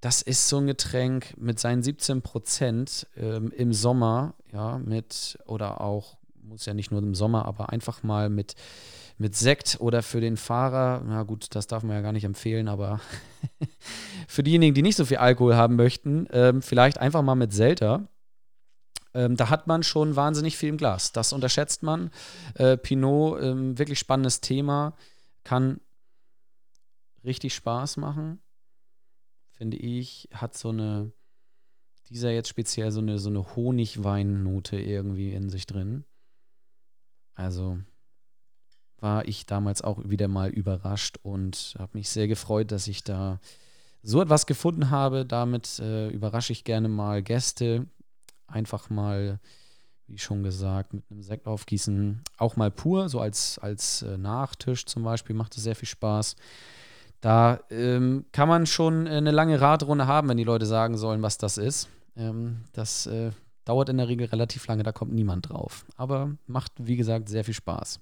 das 0.00 0.22
ist 0.22 0.48
so 0.48 0.58
ein 0.58 0.66
Getränk 0.66 1.34
mit 1.36 1.58
seinen 1.58 1.82
17 1.82 2.22
Prozent 2.22 3.06
ähm, 3.16 3.52
im 3.54 3.72
Sommer, 3.72 4.34
ja, 4.52 4.78
mit 4.78 5.38
oder 5.46 5.80
auch 5.80 6.16
muss 6.42 6.66
ja 6.66 6.74
nicht 6.74 6.90
nur 6.90 7.00
im 7.00 7.14
Sommer, 7.14 7.46
aber 7.46 7.70
einfach 7.70 8.02
mal 8.02 8.28
mit, 8.28 8.54
mit 9.18 9.36
Sekt 9.36 9.76
oder 9.80 10.02
für 10.02 10.20
den 10.20 10.36
Fahrer, 10.36 11.02
na 11.06 11.22
gut, 11.22 11.54
das 11.54 11.66
darf 11.66 11.82
man 11.82 11.96
ja 11.96 12.02
gar 12.02 12.12
nicht 12.12 12.24
empfehlen, 12.24 12.68
aber 12.68 13.00
für 14.28 14.42
diejenigen, 14.42 14.74
die 14.74 14.82
nicht 14.82 14.96
so 14.96 15.04
viel 15.04 15.18
Alkohol 15.18 15.54
haben 15.54 15.76
möchten, 15.76 16.26
ähm, 16.32 16.62
vielleicht 16.62 16.98
einfach 16.98 17.22
mal 17.22 17.36
mit 17.36 17.52
Selter. 17.52 18.08
Ähm, 19.12 19.36
da 19.36 19.50
hat 19.50 19.66
man 19.66 19.82
schon 19.82 20.16
wahnsinnig 20.16 20.56
viel 20.56 20.68
im 20.68 20.76
Glas. 20.76 21.12
Das 21.12 21.32
unterschätzt 21.32 21.82
man. 21.82 22.10
Äh, 22.54 22.76
Pinot, 22.76 23.42
ähm, 23.42 23.78
wirklich 23.78 23.98
spannendes 23.98 24.40
Thema, 24.40 24.94
kann 25.44 25.80
richtig 27.24 27.54
Spaß 27.54 27.96
machen, 27.96 28.40
finde 29.60 29.76
ich. 29.76 30.26
Hat 30.32 30.56
so 30.56 30.70
eine, 30.70 31.12
dieser 32.08 32.30
jetzt 32.30 32.48
speziell 32.48 32.90
so 32.90 33.00
eine, 33.00 33.18
so 33.18 33.28
eine 33.28 33.54
Honigweinnote 33.56 34.80
irgendwie 34.80 35.34
in 35.34 35.50
sich 35.50 35.66
drin. 35.66 36.04
Also 37.34 37.78
war 39.00 39.28
ich 39.28 39.44
damals 39.44 39.82
auch 39.82 39.98
wieder 40.08 40.28
mal 40.28 40.48
überrascht 40.48 41.18
und 41.22 41.74
habe 41.78 41.98
mich 41.98 42.08
sehr 42.08 42.26
gefreut, 42.26 42.72
dass 42.72 42.88
ich 42.88 43.04
da 43.04 43.38
so 44.02 44.22
etwas 44.22 44.46
gefunden 44.46 44.88
habe. 44.88 45.26
Damit 45.26 45.78
äh, 45.78 46.08
überrasche 46.08 46.54
ich 46.54 46.64
gerne 46.64 46.88
mal 46.88 47.22
Gäste. 47.22 47.86
Einfach 48.46 48.88
mal, 48.88 49.40
wie 50.06 50.16
schon 50.16 50.42
gesagt, 50.42 50.94
mit 50.94 51.04
einem 51.10 51.20
Sekt 51.20 51.46
aufgießen. 51.46 52.22
Auch 52.38 52.56
mal 52.56 52.70
pur, 52.70 53.10
so 53.10 53.20
als, 53.20 53.58
als 53.58 54.00
äh, 54.00 54.16
Nachtisch 54.16 54.86
zum 54.86 55.02
Beispiel, 55.02 55.36
macht 55.36 55.54
es 55.54 55.64
sehr 55.64 55.76
viel 55.76 55.88
Spaß. 55.88 56.36
Da 57.20 57.60
ähm, 57.70 58.24
kann 58.32 58.48
man 58.48 58.66
schon 58.66 59.06
eine 59.06 59.30
lange 59.30 59.60
Radrunde 59.60 60.06
haben, 60.06 60.28
wenn 60.28 60.38
die 60.38 60.44
Leute 60.44 60.66
sagen 60.66 60.96
sollen, 60.96 61.22
was 61.22 61.36
das 61.36 61.58
ist. 61.58 61.88
Ähm, 62.16 62.64
das 62.72 63.06
äh, 63.06 63.32
dauert 63.64 63.90
in 63.90 63.98
der 63.98 64.08
Regel 64.08 64.26
relativ 64.26 64.66
lange, 64.66 64.82
da 64.82 64.92
kommt 64.92 65.12
niemand 65.12 65.48
drauf. 65.48 65.84
Aber 65.96 66.36
macht, 66.46 66.72
wie 66.78 66.96
gesagt, 66.96 67.28
sehr 67.28 67.44
viel 67.44 67.54
Spaß. 67.54 68.00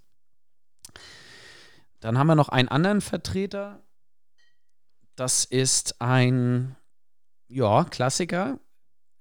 Dann 2.01 2.17
haben 2.17 2.29
wir 2.29 2.37
noch 2.37 2.49
einen 2.49 2.69
anderen 2.69 3.01
Vertreter. 3.01 3.83
Das 5.17 5.45
ist 5.45 6.01
ein, 6.01 6.77
ja, 7.49 7.85
Klassiker. 7.85 8.61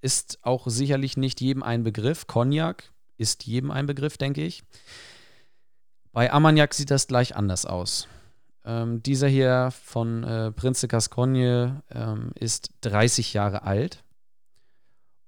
Ist 0.02 0.40
auch 0.44 0.68
sicherlich 0.68 1.18
nicht 1.18 1.42
jedem 1.42 1.64
ein 1.64 1.84
Begriff. 1.84 2.28
Cognac 2.28 2.94
ist 3.18 3.46
jedem 3.46 3.72
ein 3.72 3.88
Begriff, 3.88 4.18
denke 4.18 4.44
ich. 4.44 4.64
Bei 6.12 6.32
Armagnac 6.32 6.76
sieht 6.76 6.92
das 6.92 7.08
gleich 7.08 7.36
anders 7.36 7.66
aus. 7.66 8.08
Ähm, 8.68 9.02
dieser 9.02 9.30
hier 9.30 9.72
von 9.72 10.26
äh, 10.26 10.52
Prince 10.52 10.82
de 10.82 10.90
Gascogne 10.90 11.84
ähm, 11.90 12.32
ist 12.36 12.72
30 12.82 13.34
Jahre 13.34 13.64
alt 13.64 14.04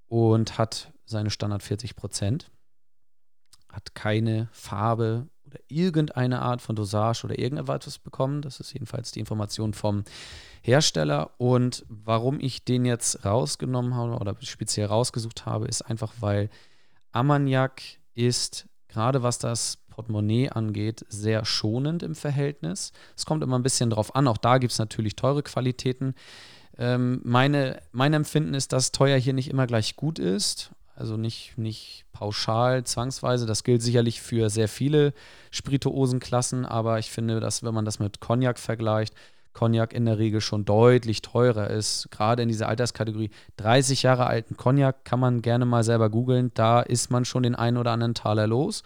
und 0.09 0.57
hat 0.57 0.91
seine 1.05 1.29
Standard 1.29 1.63
40 1.63 1.95
Prozent. 1.95 2.51
Hat 3.71 3.95
keine 3.95 4.49
Farbe 4.51 5.29
oder 5.45 5.59
irgendeine 5.69 6.41
Art 6.41 6.61
von 6.61 6.75
Dosage 6.75 7.23
oder 7.23 7.39
irgendetwas 7.39 7.97
bekommen. 7.97 8.41
Das 8.41 8.59
ist 8.59 8.73
jedenfalls 8.73 9.13
die 9.13 9.21
Information 9.21 9.73
vom 9.73 10.03
Hersteller. 10.61 11.31
Und 11.37 11.85
warum 11.87 12.41
ich 12.41 12.65
den 12.65 12.83
jetzt 12.83 13.23
rausgenommen 13.23 13.95
habe 13.95 14.17
oder 14.17 14.35
speziell 14.41 14.87
rausgesucht 14.87 15.45
habe, 15.45 15.65
ist 15.67 15.83
einfach, 15.83 16.13
weil 16.19 16.49
Armagnac 17.13 17.81
ist, 18.15 18.67
gerade 18.89 19.23
was 19.23 19.39
das 19.39 19.77
Portemonnaie 19.99 20.49
angeht, 20.49 21.05
sehr 21.09 21.43
schonend 21.43 22.03
im 22.03 22.15
Verhältnis. 22.15 22.93
Es 23.17 23.25
kommt 23.25 23.43
immer 23.43 23.59
ein 23.59 23.63
bisschen 23.63 23.89
drauf 23.89 24.15
an. 24.15 24.29
Auch 24.29 24.37
da 24.37 24.57
gibt 24.57 24.71
es 24.71 24.79
natürlich 24.79 25.17
teure 25.17 25.43
Qualitäten. 25.43 26.15
Ähm, 26.77 27.19
meine, 27.25 27.81
mein 27.91 28.13
Empfinden 28.13 28.53
ist, 28.53 28.71
dass 28.71 28.93
teuer 28.93 29.17
hier 29.17 29.33
nicht 29.33 29.49
immer 29.49 29.67
gleich 29.67 29.97
gut 29.97 30.17
ist. 30.17 30.71
Also 30.95 31.17
nicht, 31.17 31.57
nicht 31.57 32.05
pauschal, 32.13 32.85
zwangsweise. 32.85 33.45
Das 33.45 33.65
gilt 33.65 33.81
sicherlich 33.81 34.21
für 34.21 34.49
sehr 34.49 34.69
viele 34.69 35.13
Spirituosenklassen, 35.51 36.65
aber 36.65 36.99
ich 36.99 37.11
finde, 37.11 37.41
dass 37.41 37.63
wenn 37.63 37.73
man 37.73 37.83
das 37.83 37.99
mit 37.99 38.21
Cognac 38.21 38.57
vergleicht, 38.57 39.13
Cognac 39.51 39.91
in 39.91 40.05
der 40.05 40.17
Regel 40.17 40.39
schon 40.39 40.63
deutlich 40.63 41.21
teurer 41.21 41.69
ist. 41.69 42.07
Gerade 42.11 42.43
in 42.43 42.47
dieser 42.47 42.69
Alterskategorie 42.69 43.31
30 43.57 44.03
Jahre 44.03 44.27
alten 44.27 44.55
Cognac 44.55 45.03
kann 45.03 45.19
man 45.19 45.41
gerne 45.41 45.65
mal 45.65 45.83
selber 45.83 46.09
googeln. 46.09 46.51
Da 46.53 46.79
ist 46.79 47.11
man 47.11 47.25
schon 47.25 47.43
den 47.43 47.55
einen 47.55 47.75
oder 47.75 47.91
anderen 47.91 48.13
Taler 48.13 48.47
los. 48.47 48.83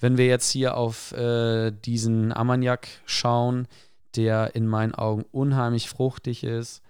Wenn 0.00 0.16
wir 0.16 0.26
jetzt 0.26 0.50
hier 0.50 0.76
auf 0.76 1.12
äh, 1.12 1.70
diesen 1.70 2.32
Armagnac 2.32 2.88
schauen, 3.04 3.66
der 4.16 4.54
in 4.54 4.66
meinen 4.66 4.94
Augen 4.94 5.24
unheimlich 5.32 5.88
fruchtig 5.88 6.44
ist, 6.44 6.82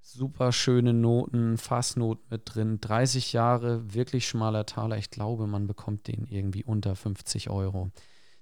super 0.00 0.52
schöne 0.52 0.92
Noten, 0.92 1.56
Fassnoten 1.56 2.24
mit 2.30 2.42
drin, 2.44 2.78
30 2.80 3.32
Jahre, 3.32 3.94
wirklich 3.94 4.28
schmaler 4.28 4.66
Taler. 4.66 4.98
Ich 4.98 5.10
glaube, 5.10 5.46
man 5.46 5.66
bekommt 5.66 6.08
den 6.08 6.26
irgendwie 6.28 6.64
unter 6.64 6.94
50 6.94 7.48
Euro. 7.48 7.90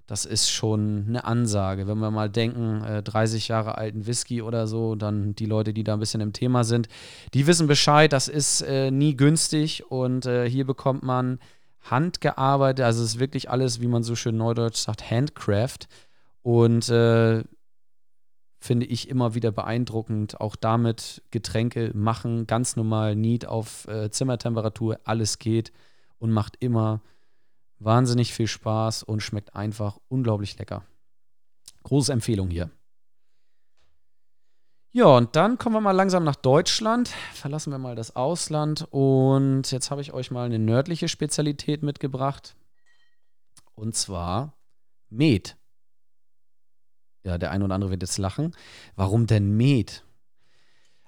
Das 0.07 0.25
ist 0.25 0.49
schon 0.49 1.05
eine 1.07 1.23
Ansage. 1.23 1.87
Wenn 1.87 1.99
wir 1.99 2.11
mal 2.11 2.29
denken, 2.29 2.83
äh, 2.83 3.01
30 3.01 3.47
Jahre 3.47 3.77
alten 3.77 4.07
Whisky 4.07 4.41
oder 4.41 4.67
so, 4.67 4.95
dann 4.95 5.35
die 5.35 5.45
Leute, 5.45 5.73
die 5.73 5.85
da 5.85 5.93
ein 5.93 5.99
bisschen 5.99 6.19
im 6.19 6.33
Thema 6.33 6.65
sind, 6.65 6.89
die 7.33 7.47
wissen 7.47 7.67
Bescheid, 7.67 8.11
das 8.11 8.27
ist 8.27 8.61
äh, 8.61 8.91
nie 8.91 9.15
günstig 9.15 9.89
und 9.89 10.25
äh, 10.25 10.49
hier 10.49 10.65
bekommt 10.65 11.03
man 11.03 11.39
handgearbeitet, 11.81 12.85
also 12.85 13.03
es 13.03 13.15
ist 13.15 13.19
wirklich 13.19 13.49
alles, 13.49 13.81
wie 13.81 13.87
man 13.87 14.03
so 14.03 14.15
schön 14.15 14.37
neudeutsch 14.37 14.77
sagt, 14.77 15.09
Handcraft. 15.09 15.87
Und 16.43 16.89
äh, 16.89 17.43
finde 18.59 18.85
ich 18.85 19.09
immer 19.09 19.33
wieder 19.33 19.51
beeindruckend. 19.51 20.39
Auch 20.39 20.55
damit 20.55 21.23
Getränke 21.31 21.91
machen, 21.93 22.47
ganz 22.47 22.75
normal, 22.75 23.15
Need 23.15 23.45
auf 23.47 23.87
äh, 23.87 24.11
Zimmertemperatur, 24.11 24.99
alles 25.03 25.39
geht 25.39 25.71
und 26.19 26.31
macht 26.31 26.57
immer 26.59 27.01
wahnsinnig 27.79 28.33
viel 28.33 28.47
Spaß 28.47 29.03
und 29.03 29.21
schmeckt 29.21 29.55
einfach 29.55 29.97
unglaublich 30.07 30.57
lecker. 30.59 30.83
Große 31.83 32.13
Empfehlung 32.13 32.49
hier. 32.49 32.69
Ja, 34.93 35.05
und 35.05 35.37
dann 35.37 35.57
kommen 35.57 35.75
wir 35.75 35.81
mal 35.81 35.91
langsam 35.91 36.25
nach 36.25 36.35
Deutschland. 36.35 37.13
Verlassen 37.33 37.71
wir 37.71 37.77
mal 37.77 37.95
das 37.95 38.17
Ausland. 38.17 38.85
Und 38.89 39.71
jetzt 39.71 39.89
habe 39.89 40.01
ich 40.01 40.11
euch 40.11 40.31
mal 40.31 40.45
eine 40.45 40.59
nördliche 40.59 41.07
Spezialität 41.07 41.81
mitgebracht. 41.81 42.55
Und 43.73 43.95
zwar 43.95 44.57
Met. 45.09 45.55
Ja, 47.23 47.37
der 47.37 47.51
eine 47.51 47.63
oder 47.63 47.75
andere 47.75 47.91
wird 47.91 48.01
jetzt 48.01 48.17
lachen. 48.17 48.53
Warum 48.97 49.27
denn 49.27 49.55
Met? 49.55 50.03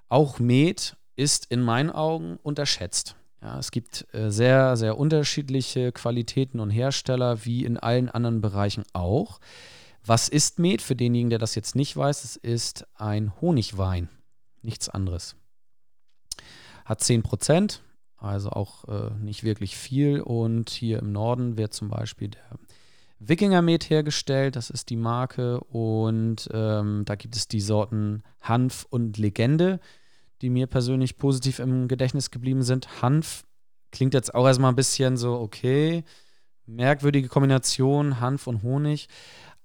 Auch 0.08 0.39
Met 0.39 0.96
ist 1.17 1.48
in 1.52 1.62
meinen 1.62 1.89
Augen 1.89 2.38
unterschätzt. 2.41 3.17
Ja, 3.41 3.60
es 3.60 3.72
gibt 3.72 4.08
äh, 4.13 4.32
sehr, 4.32 4.78
sehr 4.78 4.98
unterschiedliche 4.98 5.91
Qualitäten 5.91 6.62
und 6.62 6.69
Hersteller, 6.69 7.43
wie 7.43 7.65
in 7.65 7.78
allen 7.78 8.10
anderen 8.10 8.39
Bereichen 8.39 8.86
auch. 8.93 9.41
Was 10.06 10.28
ist 10.28 10.60
Met? 10.60 10.82
Für 10.82 10.96
denjenigen, 10.96 11.30
der 11.30 11.39
das 11.39 11.56
jetzt 11.56 11.76
nicht 11.76 11.96
weiß, 11.96 12.24
es 12.26 12.36
ist 12.36 12.86
ein 12.96 13.32
Honigwein. 13.39 14.10
Nichts 14.62 14.89
anderes. 14.89 15.36
Hat 16.84 17.02
10%, 17.02 17.80
also 18.18 18.50
auch 18.50 18.86
äh, 18.89 19.12
nicht 19.20 19.44
wirklich 19.44 19.78
viel. 19.78 20.20
Und 20.20 20.70
hier 20.70 21.00
im 21.00 21.13
Norden 21.13 21.56
wird 21.58 21.74
zum 21.74 21.89
Beispiel 21.89 22.30
der 22.30 22.60
Wikinger 23.20 23.62
Met 23.62 23.89
hergestellt. 23.89 24.58
Das 24.58 24.70
ist 24.70 24.89
die 24.89 24.98
Marke. 24.98 25.62
Und 25.62 26.50
ähm, 26.52 27.04
da 27.06 27.16
gibt 27.16 27.38
es 27.38 27.48
die 27.48 27.62
Sorten 27.62 28.24
Hanf 28.42 28.86
und 28.89 29.18
Legende, 29.18 29.80
die 30.42 30.50
mir 30.50 30.68
persönlich 30.68 31.18
positiv 31.18 31.60
im 31.60 31.88
Gedächtnis 31.88 32.30
geblieben 32.30 32.63
sind. 32.63 33.02
Hanf 33.02 33.46
klingt 33.92 34.13
jetzt 34.13 34.36
auch 34.36 34.46
erstmal 34.46 34.74
ein 34.74 34.76
bisschen 34.76 35.16
so, 35.16 35.39
okay, 35.39 36.04
merkwürdige 36.66 37.30
Kombination, 37.30 38.20
Hanf 38.20 38.48
und 38.48 38.63
Honig. 38.63 39.08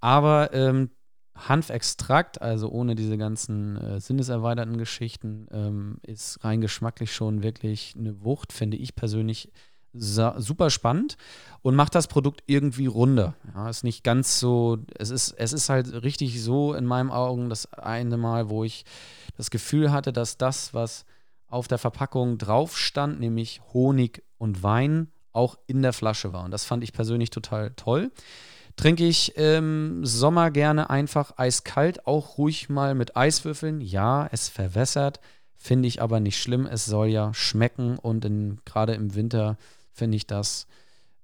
Aber 0.00 0.52
ähm, 0.52 0.90
Hanfextrakt, 1.34 2.42
also 2.42 2.68
ohne 2.68 2.94
diese 2.94 3.16
ganzen 3.16 3.76
äh, 3.76 4.00
sinneserweiterten 4.00 4.78
Geschichten, 4.78 5.46
ähm, 5.50 5.98
ist 6.02 6.44
rein 6.44 6.60
geschmacklich 6.60 7.12
schon 7.12 7.42
wirklich 7.42 7.94
eine 7.96 8.24
Wucht, 8.24 8.52
finde 8.52 8.76
ich 8.76 8.94
persönlich 8.94 9.50
super 9.94 10.70
spannend 10.70 11.16
und 11.62 11.74
macht 11.74 11.94
das 11.94 12.08
Produkt 12.08 12.42
irgendwie 12.46 12.86
runder. 12.86 13.34
Ja, 13.54 13.68
ist 13.70 13.84
nicht 13.84 14.04
ganz 14.04 14.38
so, 14.38 14.78
es 14.96 15.10
ist, 15.10 15.32
es 15.32 15.52
ist 15.52 15.70
halt 15.70 16.02
richtig 16.02 16.42
so 16.42 16.74
in 16.74 16.84
meinen 16.84 17.10
Augen 17.10 17.48
das 17.48 17.72
eine 17.72 18.16
Mal, 18.16 18.50
wo 18.50 18.64
ich 18.64 18.84
das 19.36 19.50
Gefühl 19.50 19.90
hatte, 19.90 20.12
dass 20.12 20.36
das, 20.36 20.74
was 20.74 21.04
auf 21.46 21.68
der 21.68 21.78
Verpackung 21.78 22.36
drauf 22.38 22.76
stand, 22.76 23.18
nämlich 23.18 23.62
Honig 23.72 24.22
und 24.36 24.62
Wein, 24.62 25.08
auch 25.32 25.58
in 25.66 25.82
der 25.82 25.92
Flasche 25.92 26.32
war. 26.32 26.44
Und 26.44 26.50
das 26.50 26.64
fand 26.64 26.84
ich 26.84 26.92
persönlich 26.92 27.30
total 27.30 27.72
toll. 27.74 28.10
Trinke 28.78 29.04
ich 29.04 29.36
im 29.36 30.06
Sommer 30.06 30.52
gerne 30.52 30.88
einfach 30.88 31.36
eiskalt, 31.36 32.06
auch 32.06 32.38
ruhig 32.38 32.68
mal 32.68 32.94
mit 32.94 33.16
Eiswürfeln. 33.16 33.80
Ja, 33.80 34.28
es 34.30 34.48
verwässert, 34.48 35.18
finde 35.56 35.88
ich 35.88 36.00
aber 36.00 36.20
nicht 36.20 36.40
schlimm. 36.40 36.64
Es 36.64 36.84
soll 36.84 37.08
ja 37.08 37.34
schmecken 37.34 37.98
und 37.98 38.24
gerade 38.64 38.94
im 38.94 39.16
Winter 39.16 39.58
finde 39.92 40.16
ich 40.16 40.28
das, 40.28 40.68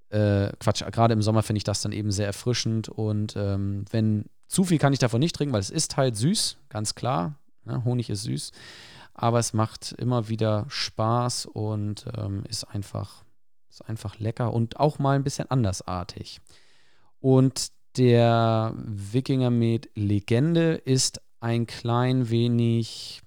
äh, 0.09 0.51
Quatsch, 0.59 0.83
gerade 0.91 1.15
im 1.15 1.23
Sommer 1.23 1.45
finde 1.45 1.59
ich 1.59 1.65
das 1.65 1.81
dann 1.81 1.93
eben 1.93 2.11
sehr 2.11 2.27
erfrischend. 2.27 2.89
Und 2.89 3.37
ähm, 3.37 3.85
wenn 3.93 4.25
zu 4.49 4.65
viel 4.65 4.79
kann 4.79 4.93
ich 4.93 4.99
davon 4.99 5.21
nicht 5.21 5.37
trinken, 5.37 5.53
weil 5.53 5.61
es 5.61 5.71
ist 5.71 5.97
halt 5.97 6.17
süß, 6.17 6.57
ganz 6.71 6.97
klar. 6.97 7.37
Ne, 7.65 7.85
Honig 7.85 8.11
ist 8.11 8.25
süß. 8.25 8.51
Aber 9.15 9.39
es 9.39 9.53
macht 9.53 9.93
immer 9.93 10.29
wieder 10.29 10.67
Spaß 10.67 11.47
und 11.47 12.07
ähm, 12.19 12.43
ist 12.49 12.65
einfach 12.65 13.23
Ist 13.71 13.89
einfach 13.89 14.19
lecker 14.19 14.53
und 14.53 14.81
auch 14.81 14.99
mal 14.99 15.15
ein 15.15 15.23
bisschen 15.23 15.49
andersartig. 15.53 16.41
Und 17.25 17.73
der 17.97 18.75
Wikinger 18.77 19.49
Med 19.49 19.89
Legende 19.95 20.75
ist 20.75 21.23
ein 21.41 21.67
klein 21.67 22.29
wenig, 22.29 23.23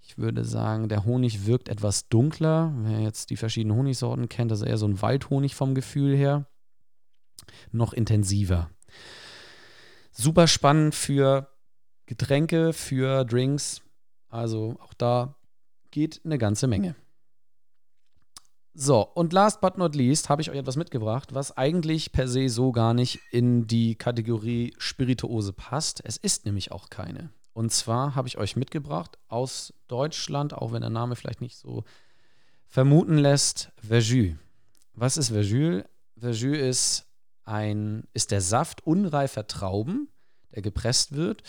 ich 0.00 0.18
würde 0.18 0.44
sagen, 0.44 0.88
der 0.88 1.04
Honig 1.04 1.44
wirkt 1.44 1.68
etwas 1.68 2.08
dunkler. 2.08 2.72
Wer 2.76 3.00
jetzt 3.00 3.30
die 3.30 3.36
verschiedenen 3.36 3.76
Honigsorten 3.76 4.28
kennt, 4.28 4.52
das 4.52 4.60
ist 4.60 4.68
eher 4.68 4.78
so 4.78 4.86
ein 4.86 5.02
Waldhonig 5.02 5.56
vom 5.56 5.74
Gefühl 5.74 6.16
her. 6.16 6.46
Noch 7.72 7.92
intensiver. 7.92 8.70
Super 10.12 10.46
spannend 10.46 10.94
für 10.94 11.48
Getränke, 12.06 12.72
für 12.72 13.24
Drinks. 13.24 13.82
Also 14.28 14.76
auch 14.78 14.94
da 14.94 15.34
geht 15.90 16.20
eine 16.24 16.38
ganze 16.38 16.68
Menge. 16.68 16.94
So, 18.80 19.00
und 19.02 19.32
last 19.32 19.60
but 19.60 19.76
not 19.76 19.96
least 19.96 20.28
habe 20.28 20.40
ich 20.40 20.50
euch 20.52 20.56
etwas 20.56 20.76
mitgebracht, 20.76 21.34
was 21.34 21.56
eigentlich 21.56 22.12
per 22.12 22.28
se 22.28 22.48
so 22.48 22.70
gar 22.70 22.94
nicht 22.94 23.18
in 23.32 23.66
die 23.66 23.96
Kategorie 23.96 24.72
Spirituose 24.78 25.52
passt. 25.52 26.00
Es 26.04 26.16
ist 26.16 26.46
nämlich 26.46 26.70
auch 26.70 26.88
keine. 26.88 27.30
Und 27.54 27.72
zwar 27.72 28.14
habe 28.14 28.28
ich 28.28 28.38
euch 28.38 28.54
mitgebracht 28.54 29.18
aus 29.26 29.74
Deutschland, 29.88 30.54
auch 30.54 30.70
wenn 30.70 30.82
der 30.82 30.90
Name 30.90 31.16
vielleicht 31.16 31.40
nicht 31.40 31.56
so 31.56 31.82
vermuten 32.68 33.18
lässt, 33.18 33.72
Verjus. 33.84 34.36
Was 34.94 35.16
ist 35.16 35.30
Verjus? 35.30 35.82
Verjus 36.16 36.56
ist, 36.56 37.06
ein, 37.42 38.04
ist 38.14 38.30
der 38.30 38.40
Saft 38.40 38.86
unreifer 38.86 39.48
Trauben, 39.48 40.08
der 40.54 40.62
gepresst 40.62 41.16
wird. 41.16 41.42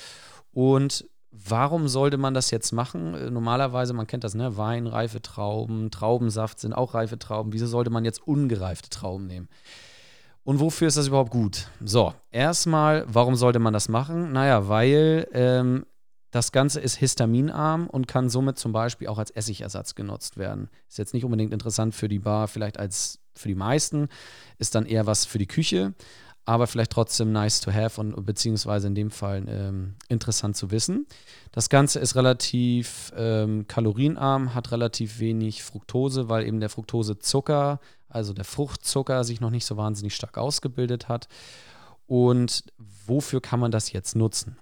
Und 0.52 1.08
Warum 1.32 1.88
sollte 1.88 2.18
man 2.18 2.34
das 2.34 2.50
jetzt 2.52 2.72
machen? 2.72 3.14
Äh, 3.14 3.30
normalerweise, 3.30 3.94
man 3.94 4.08
kennt 4.08 4.24
das, 4.24 4.34
ne? 4.34 4.58
Wein, 4.58 4.88
reife 4.88 5.22
Trauben, 5.22 5.92
Traubensaft 5.92 6.60
sind 6.60 6.74
auch 6.74 6.94
reife 6.94 7.20
Trauben. 7.20 7.54
Wieso 7.54 7.68
sollte 7.68 7.92
man 7.92 8.06
jetzt 8.06 8.26
ungereifte 8.28 8.90
Trauben 8.90 9.28
nehmen? 9.28 9.48
Und 10.44 10.60
wofür 10.60 10.88
ist 10.88 10.98
das 10.98 11.08
überhaupt 11.08 11.32
gut? 11.32 11.68
So, 11.84 12.14
erstmal, 12.32 13.06
warum 13.08 13.36
sollte 13.36 13.60
man 13.60 13.74
das 13.74 13.90
machen? 13.90 14.32
Naja, 14.32 14.68
weil 14.68 15.28
ähm, 15.34 15.86
das 16.32 16.52
Ganze 16.52 16.80
ist 16.80 16.96
histaminarm 16.96 17.88
und 17.88 18.08
kann 18.08 18.30
somit 18.30 18.58
zum 18.58 18.72
Beispiel 18.72 19.08
auch 19.08 19.20
als 19.20 19.32
Essigersatz 19.32 19.94
genutzt 19.94 20.38
werden. 20.38 20.70
Ist 20.88 20.98
jetzt 20.98 21.14
nicht 21.14 21.26
unbedingt 21.26 21.54
interessant 21.54 21.94
für 21.94 22.08
die 22.08 22.20
Bar, 22.20 22.48
vielleicht 22.48 22.80
als 22.80 23.20
für 23.36 23.48
die 23.48 23.56
meisten, 23.56 24.10
ist 24.58 24.76
dann 24.76 24.86
eher 24.86 25.06
was 25.06 25.26
für 25.26 25.38
die 25.38 25.48
Küche 25.48 25.94
aber 26.50 26.66
vielleicht 26.66 26.92
trotzdem 26.92 27.32
nice 27.32 27.62
to 27.62 27.72
have 27.72 28.02
und 28.02 28.26
beziehungsweise 28.26 28.88
in 28.88 28.96
dem 28.96 29.12
Fall 29.12 29.44
ähm, 29.48 29.94
interessant 30.08 30.58
zu 30.58 30.72
wissen. 30.72 31.06
Das 31.52 31.70
Ganze 31.70 32.00
ist 32.00 32.16
relativ 32.16 33.14
ähm, 33.16 33.68
kalorienarm, 33.68 34.56
hat 34.56 34.72
relativ 34.72 35.20
wenig 35.20 35.62
Fructose, 35.62 36.28
weil 36.28 36.48
eben 36.48 36.60
der 36.60 36.70
Fructosezucker, 36.70 37.80
also 38.10 38.34
der 38.34 38.46
Fruchtzucker, 38.46 39.24
sich 39.24 39.42
noch 39.42 39.52
nicht 39.52 39.66
so 39.68 39.78
wahnsinnig 39.78 40.16
stark 40.16 40.40
ausgebildet 40.40 41.08
hat. 41.08 41.28
Und 42.08 42.64
wofür 43.06 43.42
kann 43.42 43.60
man 43.60 43.70
das 43.70 43.92
jetzt 43.92 44.16
nutzen? 44.16 44.58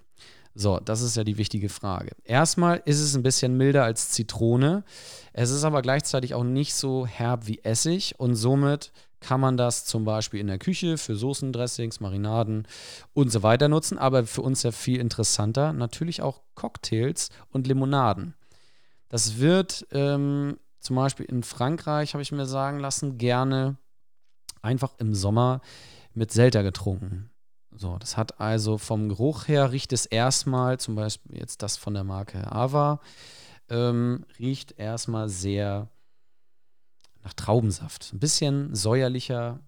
So, 0.54 0.80
das 0.80 1.00
ist 1.00 1.16
ja 1.16 1.24
die 1.24 1.38
wichtige 1.38 1.70
Frage. 1.70 2.10
Erstmal 2.22 2.82
ist 2.84 3.00
es 3.00 3.14
ein 3.14 3.22
bisschen 3.22 3.56
milder 3.56 3.84
als 3.84 4.10
Zitrone. 4.10 4.84
Es 5.32 5.48
ist 5.50 5.64
aber 5.64 5.80
gleichzeitig 5.80 6.34
auch 6.34 6.44
nicht 6.44 6.74
so 6.74 7.06
herb 7.06 7.46
wie 7.46 7.60
Essig 7.62 8.16
und 8.18 8.34
somit 8.34 8.92
kann 9.20 9.40
man 9.40 9.56
das 9.56 9.84
zum 9.84 10.04
Beispiel 10.04 10.40
in 10.40 10.46
der 10.46 10.58
Küche 10.58 10.98
für 10.98 11.16
Soßen, 11.16 11.52
Dressings, 11.52 12.00
Marinaden 12.00 12.66
und 13.14 13.30
so 13.30 13.42
weiter 13.42 13.68
nutzen. 13.68 13.98
Aber 13.98 14.24
für 14.24 14.42
uns 14.42 14.62
ja 14.62 14.70
viel 14.70 15.00
interessanter 15.00 15.72
natürlich 15.72 16.22
auch 16.22 16.42
Cocktails 16.54 17.30
und 17.50 17.66
Limonaden. 17.66 18.34
Das 19.08 19.38
wird 19.38 19.86
ähm, 19.92 20.58
zum 20.80 20.96
Beispiel 20.96 21.26
in 21.26 21.42
Frankreich, 21.42 22.14
habe 22.14 22.22
ich 22.22 22.32
mir 22.32 22.46
sagen 22.46 22.78
lassen, 22.78 23.18
gerne 23.18 23.76
einfach 24.62 24.94
im 24.98 25.14
Sommer 25.14 25.60
mit 26.14 26.32
Selter 26.32 26.62
getrunken. 26.62 27.30
So, 27.70 27.96
das 27.98 28.16
hat 28.16 28.40
also 28.40 28.78
vom 28.78 29.08
Geruch 29.08 29.46
her 29.48 29.72
riecht 29.72 29.92
es 29.92 30.06
erstmal, 30.06 30.78
zum 30.80 30.94
Beispiel 30.94 31.38
jetzt 31.38 31.62
das 31.62 31.76
von 31.76 31.94
der 31.94 32.04
Marke 32.04 32.50
Ava, 32.50 33.00
ähm, 33.68 34.24
riecht 34.38 34.78
erstmal 34.78 35.28
sehr 35.28 35.88
nach 37.28 37.34
Traubensaft. 37.34 38.10
Ein 38.12 38.20
bisschen 38.20 38.74
säuerlicher, 38.74 39.60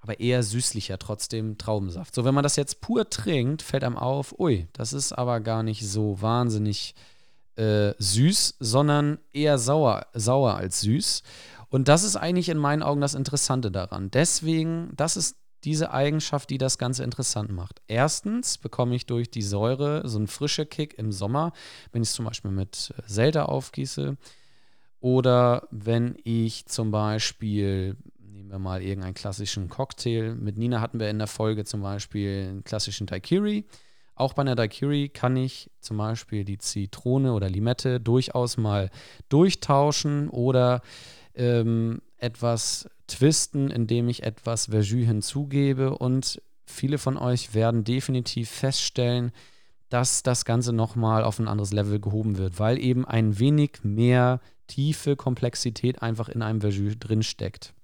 aber 0.00 0.20
eher 0.20 0.42
süßlicher 0.42 0.98
trotzdem 0.98 1.56
Traubensaft. 1.56 2.14
So, 2.14 2.24
wenn 2.24 2.34
man 2.34 2.42
das 2.42 2.56
jetzt 2.56 2.82
pur 2.82 3.08
trinkt, 3.08 3.62
fällt 3.62 3.84
einem 3.84 3.96
auf, 3.96 4.38
ui, 4.38 4.68
das 4.74 4.92
ist 4.92 5.12
aber 5.12 5.40
gar 5.40 5.62
nicht 5.62 5.88
so 5.88 6.20
wahnsinnig 6.20 6.94
äh, 7.56 7.94
süß, 7.98 8.56
sondern 8.60 9.18
eher 9.32 9.56
sauer, 9.58 10.06
sauer 10.12 10.54
als 10.54 10.82
süß. 10.82 11.22
Und 11.70 11.88
das 11.88 12.02
ist 12.02 12.16
eigentlich 12.16 12.50
in 12.50 12.58
meinen 12.58 12.82
Augen 12.82 13.00
das 13.00 13.14
Interessante 13.14 13.70
daran. 13.70 14.10
Deswegen, 14.10 14.92
das 14.94 15.16
ist 15.16 15.36
diese 15.64 15.92
Eigenschaft, 15.92 16.50
die 16.50 16.58
das 16.58 16.76
Ganze 16.76 17.04
interessant 17.04 17.50
macht. 17.50 17.80
Erstens 17.86 18.58
bekomme 18.58 18.96
ich 18.96 19.06
durch 19.06 19.30
die 19.30 19.42
Säure 19.42 20.06
so 20.06 20.18
einen 20.18 20.26
frischen 20.26 20.68
Kick 20.68 20.98
im 20.98 21.12
Sommer, 21.12 21.52
wenn 21.92 22.02
ich 22.02 22.10
es 22.10 22.14
zum 22.14 22.26
Beispiel 22.26 22.50
mit 22.50 22.92
Selter 23.06 23.48
aufgieße. 23.48 24.18
Oder 25.02 25.66
wenn 25.72 26.14
ich 26.22 26.66
zum 26.66 26.92
Beispiel, 26.92 27.96
nehmen 28.20 28.50
wir 28.50 28.60
mal 28.60 28.82
irgendeinen 28.82 29.14
klassischen 29.14 29.68
Cocktail, 29.68 30.36
mit 30.36 30.56
Nina 30.56 30.80
hatten 30.80 31.00
wir 31.00 31.10
in 31.10 31.18
der 31.18 31.26
Folge 31.26 31.64
zum 31.64 31.82
Beispiel 31.82 32.46
einen 32.48 32.62
klassischen 32.62 33.08
Daiquiri. 33.08 33.64
Auch 34.14 34.34
bei 34.34 34.42
einer 34.42 34.54
Daiquiri 34.54 35.08
kann 35.08 35.36
ich 35.36 35.72
zum 35.80 35.96
Beispiel 35.96 36.44
die 36.44 36.58
Zitrone 36.58 37.32
oder 37.32 37.50
Limette 37.50 37.98
durchaus 37.98 38.56
mal 38.56 38.90
durchtauschen 39.28 40.28
oder 40.28 40.82
ähm, 41.34 42.00
etwas 42.18 42.88
twisten, 43.08 43.72
indem 43.72 44.08
ich 44.08 44.22
etwas 44.22 44.66
Verjus 44.66 45.04
hinzugebe. 45.04 45.98
Und 45.98 46.40
viele 46.64 46.98
von 46.98 47.16
euch 47.16 47.54
werden 47.54 47.82
definitiv 47.82 48.48
feststellen, 48.48 49.32
dass 49.88 50.22
das 50.22 50.44
Ganze 50.44 50.72
nochmal 50.72 51.24
auf 51.24 51.40
ein 51.40 51.48
anderes 51.48 51.72
Level 51.72 51.98
gehoben 51.98 52.38
wird, 52.38 52.60
weil 52.60 52.78
eben 52.78 53.04
ein 53.04 53.40
wenig 53.40 53.80
mehr 53.82 54.40
tiefe 54.72 55.16
Komplexität 55.16 56.00
einfach 56.00 56.28
in 56.28 56.40
einem 56.40 56.62
Verjus 56.62 56.94
drinsteckt. 56.98 57.74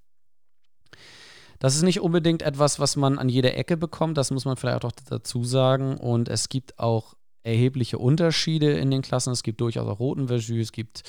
Das 1.58 1.74
ist 1.74 1.82
nicht 1.82 2.00
unbedingt 2.00 2.42
etwas, 2.42 2.78
was 2.78 2.96
man 2.96 3.18
an 3.18 3.28
jeder 3.28 3.56
Ecke 3.56 3.76
bekommt, 3.76 4.16
das 4.16 4.30
muss 4.30 4.44
man 4.44 4.56
vielleicht 4.56 4.84
auch 4.84 4.92
dazu 5.10 5.44
sagen. 5.44 5.98
Und 5.98 6.28
es 6.28 6.48
gibt 6.48 6.78
auch 6.78 7.14
erhebliche 7.42 7.98
Unterschiede 7.98 8.72
in 8.72 8.90
den 8.90 9.02
Klassen. 9.02 9.32
Es 9.32 9.42
gibt 9.42 9.60
durchaus 9.60 9.86
auch 9.86 9.98
roten 9.98 10.28
Verjus, 10.28 10.66
es 10.66 10.72
gibt 10.72 11.02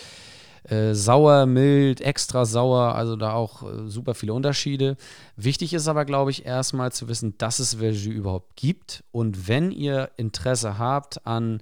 äh, 0.63 0.93
sauer, 0.93 1.45
mild, 1.45 2.01
extra 2.01 2.45
sauer, 2.45 2.95
also 2.95 3.15
da 3.15 3.33
auch 3.33 3.63
äh, 3.63 3.87
super 3.87 4.15
viele 4.15 4.33
Unterschiede. 4.33 4.97
Wichtig 5.37 5.73
ist 5.73 5.87
aber, 5.87 6.03
glaube 6.03 6.31
ich, 6.31 6.45
erstmal 6.45 6.91
zu 6.91 7.07
wissen, 7.07 7.37
dass 7.37 7.59
es 7.59 7.75
Verjus 7.75 8.13
überhaupt 8.13 8.57
gibt. 8.57 9.05
Und 9.11 9.47
wenn 9.47 9.71
ihr 9.71 10.09
Interesse 10.17 10.77
habt 10.77 11.25
an 11.25 11.61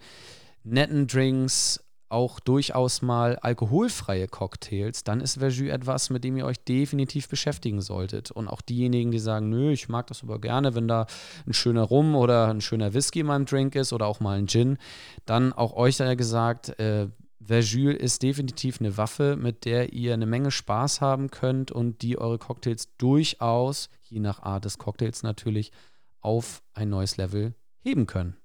netten 0.63 1.07
Drinks, 1.07 1.83
auch 2.09 2.39
durchaus 2.39 3.01
mal 3.01 3.37
alkoholfreie 3.37 4.27
Cocktails, 4.27 5.03
dann 5.03 5.21
ist 5.21 5.39
Verjus 5.39 5.69
etwas, 5.69 6.09
mit 6.09 6.23
dem 6.23 6.37
ihr 6.37 6.45
euch 6.45 6.59
definitiv 6.63 7.27
beschäftigen 7.27 7.81
solltet. 7.81 8.31
Und 8.31 8.47
auch 8.47 8.61
diejenigen, 8.61 9.11
die 9.11 9.19
sagen, 9.19 9.49
nö, 9.49 9.71
ich 9.71 9.89
mag 9.89 10.07
das 10.07 10.23
aber 10.23 10.39
gerne, 10.39 10.75
wenn 10.75 10.87
da 10.87 11.05
ein 11.45 11.53
schöner 11.53 11.83
Rum 11.83 12.15
oder 12.15 12.47
ein 12.47 12.61
schöner 12.61 12.93
Whisky 12.93 13.21
in 13.21 13.27
meinem 13.27 13.45
Drink 13.45 13.75
ist 13.75 13.93
oder 13.93 14.07
auch 14.07 14.19
mal 14.19 14.37
ein 14.37 14.47
Gin, 14.47 14.77
dann 15.25 15.53
auch 15.53 15.73
euch 15.73 15.97
da 15.97 16.15
gesagt, 16.15 16.79
äh, 16.79 17.07
Verjus 17.47 17.95
ist 17.95 18.23
definitiv 18.23 18.81
eine 18.81 18.97
Waffe, 18.97 19.37
mit 19.37 19.63
der 19.63 19.93
ihr 19.93 20.13
eine 20.13 20.25
Menge 20.25 20.51
Spaß 20.51 20.99
haben 20.99 21.31
könnt 21.31 21.71
und 21.71 22.01
die 22.01 22.17
eure 22.17 22.37
Cocktails 22.37 22.89
durchaus, 22.97 23.89
je 24.03 24.19
nach 24.19 24.41
Art 24.41 24.65
des 24.65 24.77
Cocktails 24.77 25.23
natürlich, 25.23 25.71
auf 26.19 26.61
ein 26.73 26.89
neues 26.89 27.15
Level 27.15 27.53
heben 27.79 28.05
können. 28.05 28.35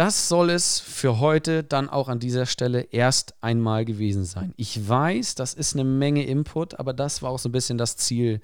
Das 0.00 0.30
soll 0.30 0.48
es 0.48 0.80
für 0.80 1.20
heute 1.20 1.62
dann 1.62 1.90
auch 1.90 2.08
an 2.08 2.20
dieser 2.20 2.46
Stelle 2.46 2.80
erst 2.90 3.34
einmal 3.42 3.84
gewesen 3.84 4.24
sein. 4.24 4.54
Ich 4.56 4.88
weiß, 4.88 5.34
das 5.34 5.52
ist 5.52 5.74
eine 5.74 5.84
Menge 5.84 6.24
Input, 6.24 6.80
aber 6.80 6.94
das 6.94 7.20
war 7.20 7.30
auch 7.30 7.38
so 7.38 7.50
ein 7.50 7.52
bisschen 7.52 7.76
das 7.76 7.98
Ziel, 7.98 8.40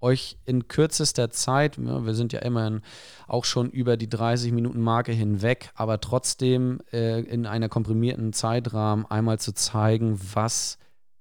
euch 0.00 0.38
in 0.44 0.68
kürzester 0.68 1.28
Zeit, 1.30 1.76
wir 1.76 2.14
sind 2.14 2.32
ja 2.32 2.38
immerhin 2.38 2.82
auch 3.26 3.44
schon 3.44 3.68
über 3.68 3.96
die 3.96 4.08
30 4.08 4.52
Minuten 4.52 4.80
Marke 4.80 5.10
hinweg, 5.10 5.72
aber 5.74 6.00
trotzdem 6.00 6.78
äh, 6.92 7.18
in 7.22 7.46
einer 7.46 7.68
komprimierten 7.68 8.32
Zeitrahmen 8.32 9.04
einmal 9.04 9.40
zu 9.40 9.52
zeigen, 9.54 10.20
was 10.34 10.78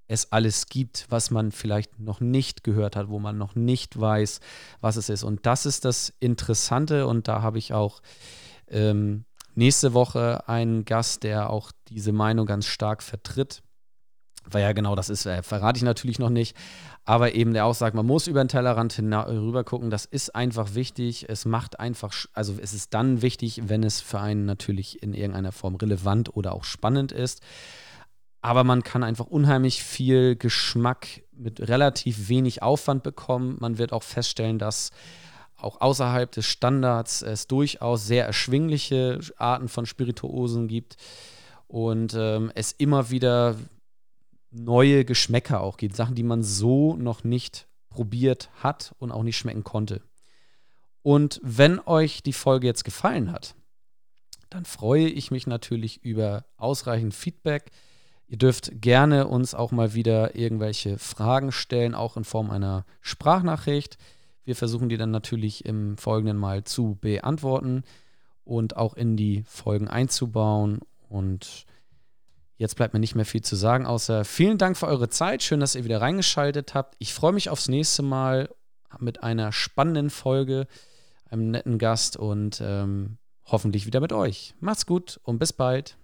es 0.08 0.32
alles 0.32 0.68
gibt, 0.68 1.08
was 1.10 1.32
man 1.32 1.52
vielleicht 1.52 1.98
noch 1.98 2.20
nicht 2.20 2.64
gehört 2.64 2.96
hat, 2.96 3.10
wo 3.10 3.18
man 3.18 3.36
noch 3.36 3.56
nicht 3.56 4.00
weiß, 4.00 4.42
was 4.80 4.96
es 4.96 5.10
ist. 5.10 5.24
Und 5.24 5.48
das 5.48 5.66
ist 5.66 5.86
das 5.86 6.14
Interessante 6.20 7.08
und 7.08 7.28
da 7.28 7.42
habe 7.42 7.58
ich 7.58 7.74
auch 7.74 8.04
ähm, 8.68 9.26
nächste 9.56 9.94
Woche 9.94 10.48
einen 10.48 10.86
Gast, 10.86 11.24
der 11.24 11.50
auch 11.50 11.72
diese 11.90 12.12
Meinung 12.12 12.46
ganz 12.46 12.66
stark 12.66 13.04
vertritt. 13.04 13.62
Weil 14.46 14.64
ja 14.64 14.72
genau 14.72 14.96
das 14.96 15.10
ist, 15.10 15.28
äh, 15.28 15.44
verrate 15.44 15.78
ich 15.78 15.84
natürlich 15.84 16.18
noch 16.18 16.30
nicht. 16.30 16.56
Aber 17.06 17.36
eben 17.36 17.54
der 17.54 17.66
auch 17.66 17.76
sagt, 17.76 17.96
man 17.96 18.06
muss 18.06 18.28
über 18.28 18.44
den 18.44 18.48
Tellerrand 18.48 18.98
rüber 19.00 19.64
gucken. 19.64 19.90
Das 19.90 20.06
ist 20.06 20.34
einfach 20.36 20.74
wichtig. 20.74 21.28
Es 21.30 21.46
macht 21.46 21.80
einfach, 21.80 22.14
also 22.34 22.56
es 22.62 22.74
ist 22.74 22.94
dann 22.94 23.22
wichtig, 23.22 23.62
wenn 23.66 23.84
es 23.84 24.02
für 24.02 24.20
einen 24.20 24.46
natürlich 24.46 25.02
in 25.04 25.14
irgendeiner 25.14 25.52
Form 25.52 25.76
relevant 25.76 26.36
oder 26.36 26.54
auch 26.54 26.64
spannend 26.64 27.12
ist. 27.12 27.42
aber 28.42 28.64
man 28.64 28.84
kann 28.84 29.04
einfach 29.04 29.28
unheimlich 29.28 29.84
viel 29.84 30.36
Geschmack 30.36 31.24
mit 31.32 31.60
relativ 31.68 32.28
wenig 32.28 32.64
Aufwand 32.64 33.04
bekommen. 33.04 33.58
Man 33.60 33.78
wird 33.78 33.94
auch 33.94 34.04
feststellen, 34.04 34.58
dass 34.58 34.92
auch 35.64 35.82
außerhalb 35.82 36.32
des 36.32 36.46
Standards 36.46 37.22
es 37.22 37.48
durchaus 37.48 38.06
sehr 38.06 38.26
erschwingliche 38.26 39.20
Arten 39.38 39.68
von 39.68 39.86
Spirituosen 39.86 40.68
gibt 40.68 40.98
und 41.68 42.14
ähm, 42.16 42.52
es 42.56 42.72
immer 42.74 43.10
wieder 43.10 43.56
neue 44.52 45.06
Geschmäcker 45.06 45.62
auch 45.62 45.78
gibt, 45.78 45.96
Sachen, 45.96 46.16
die 46.16 46.24
man 46.24 46.44
so 46.44 46.96
noch 46.96 47.24
nicht 47.24 47.68
probiert 47.90 48.50
hat 48.62 48.94
und 49.00 49.12
auch 49.12 49.24
nicht 49.24 49.38
schmecken 49.38 49.64
konnte. 49.64 50.02
Und 51.02 51.40
wenn 51.44 51.80
euch 51.80 52.22
die 52.24 52.34
Folge 52.34 52.68
jetzt 52.68 52.84
gefallen 52.84 53.32
hat, 53.32 53.56
dann 54.50 54.66
freue 54.66 55.08
ich 55.08 55.32
mich 55.32 55.48
natürlich 55.48 56.04
über 56.04 56.46
ausreichend 56.58 57.14
Feedback. 57.14 57.72
Ihr 58.28 58.38
dürft 58.38 58.82
gerne 58.82 59.28
uns 59.28 59.56
auch 59.56 59.72
mal 59.72 59.94
wieder 59.94 60.36
irgendwelche 60.36 60.98
Fragen 60.98 61.52
stellen, 61.52 61.96
auch 61.96 62.18
in 62.18 62.24
Form 62.24 62.52
einer 62.52 62.86
Sprachnachricht. 63.02 63.98
Wir 64.44 64.56
versuchen 64.56 64.90
die 64.90 64.98
dann 64.98 65.12
natürlich 65.12 65.66
im 65.66 65.98
Folgenden 65.98 66.38
mal 66.38 66.64
zu 66.64 66.98
beantworten 67.00 67.84
und 68.44 68.76
auch 68.76 68.96
in 68.96 69.18
die 69.18 69.44
Folgen 69.48 69.88
einzubauen. 69.88 70.80
Und 71.10 71.66
jetzt 72.58 72.76
bleibt 72.76 72.94
mir 72.94 73.00
nicht 73.00 73.16
mehr 73.16 73.26
viel 73.26 73.42
zu 73.42 73.56
sagen, 73.56 73.86
außer 73.86 74.26
vielen 74.26 74.58
Dank 74.58 74.78
für 74.78 74.88
eure 74.88 75.10
Zeit. 75.10 75.44
Schön, 75.44 75.60
dass 75.60 75.76
ihr 75.76 75.84
wieder 75.84 76.02
reingeschaltet 76.02 76.74
habt. 76.74 76.96
Ich 77.00 77.14
freue 77.14 77.34
mich 77.34 77.50
aufs 77.50 77.68
nächste 77.68 78.02
Mal 78.02 78.50
mit 79.00 79.24
einer 79.24 79.52
spannenden 79.52 80.10
Folge, 80.10 80.68
einem 81.30 81.52
netten 81.52 81.78
Gast 81.78 82.18
und 82.18 82.62
ähm, 82.64 83.18
hoffentlich 83.46 83.86
wieder 83.86 84.00
mit 84.00 84.12
euch. 84.12 84.54
Macht's 84.60 84.86
gut 84.86 85.20
und 85.24 85.40
bis 85.40 85.54
bald. 85.54 85.98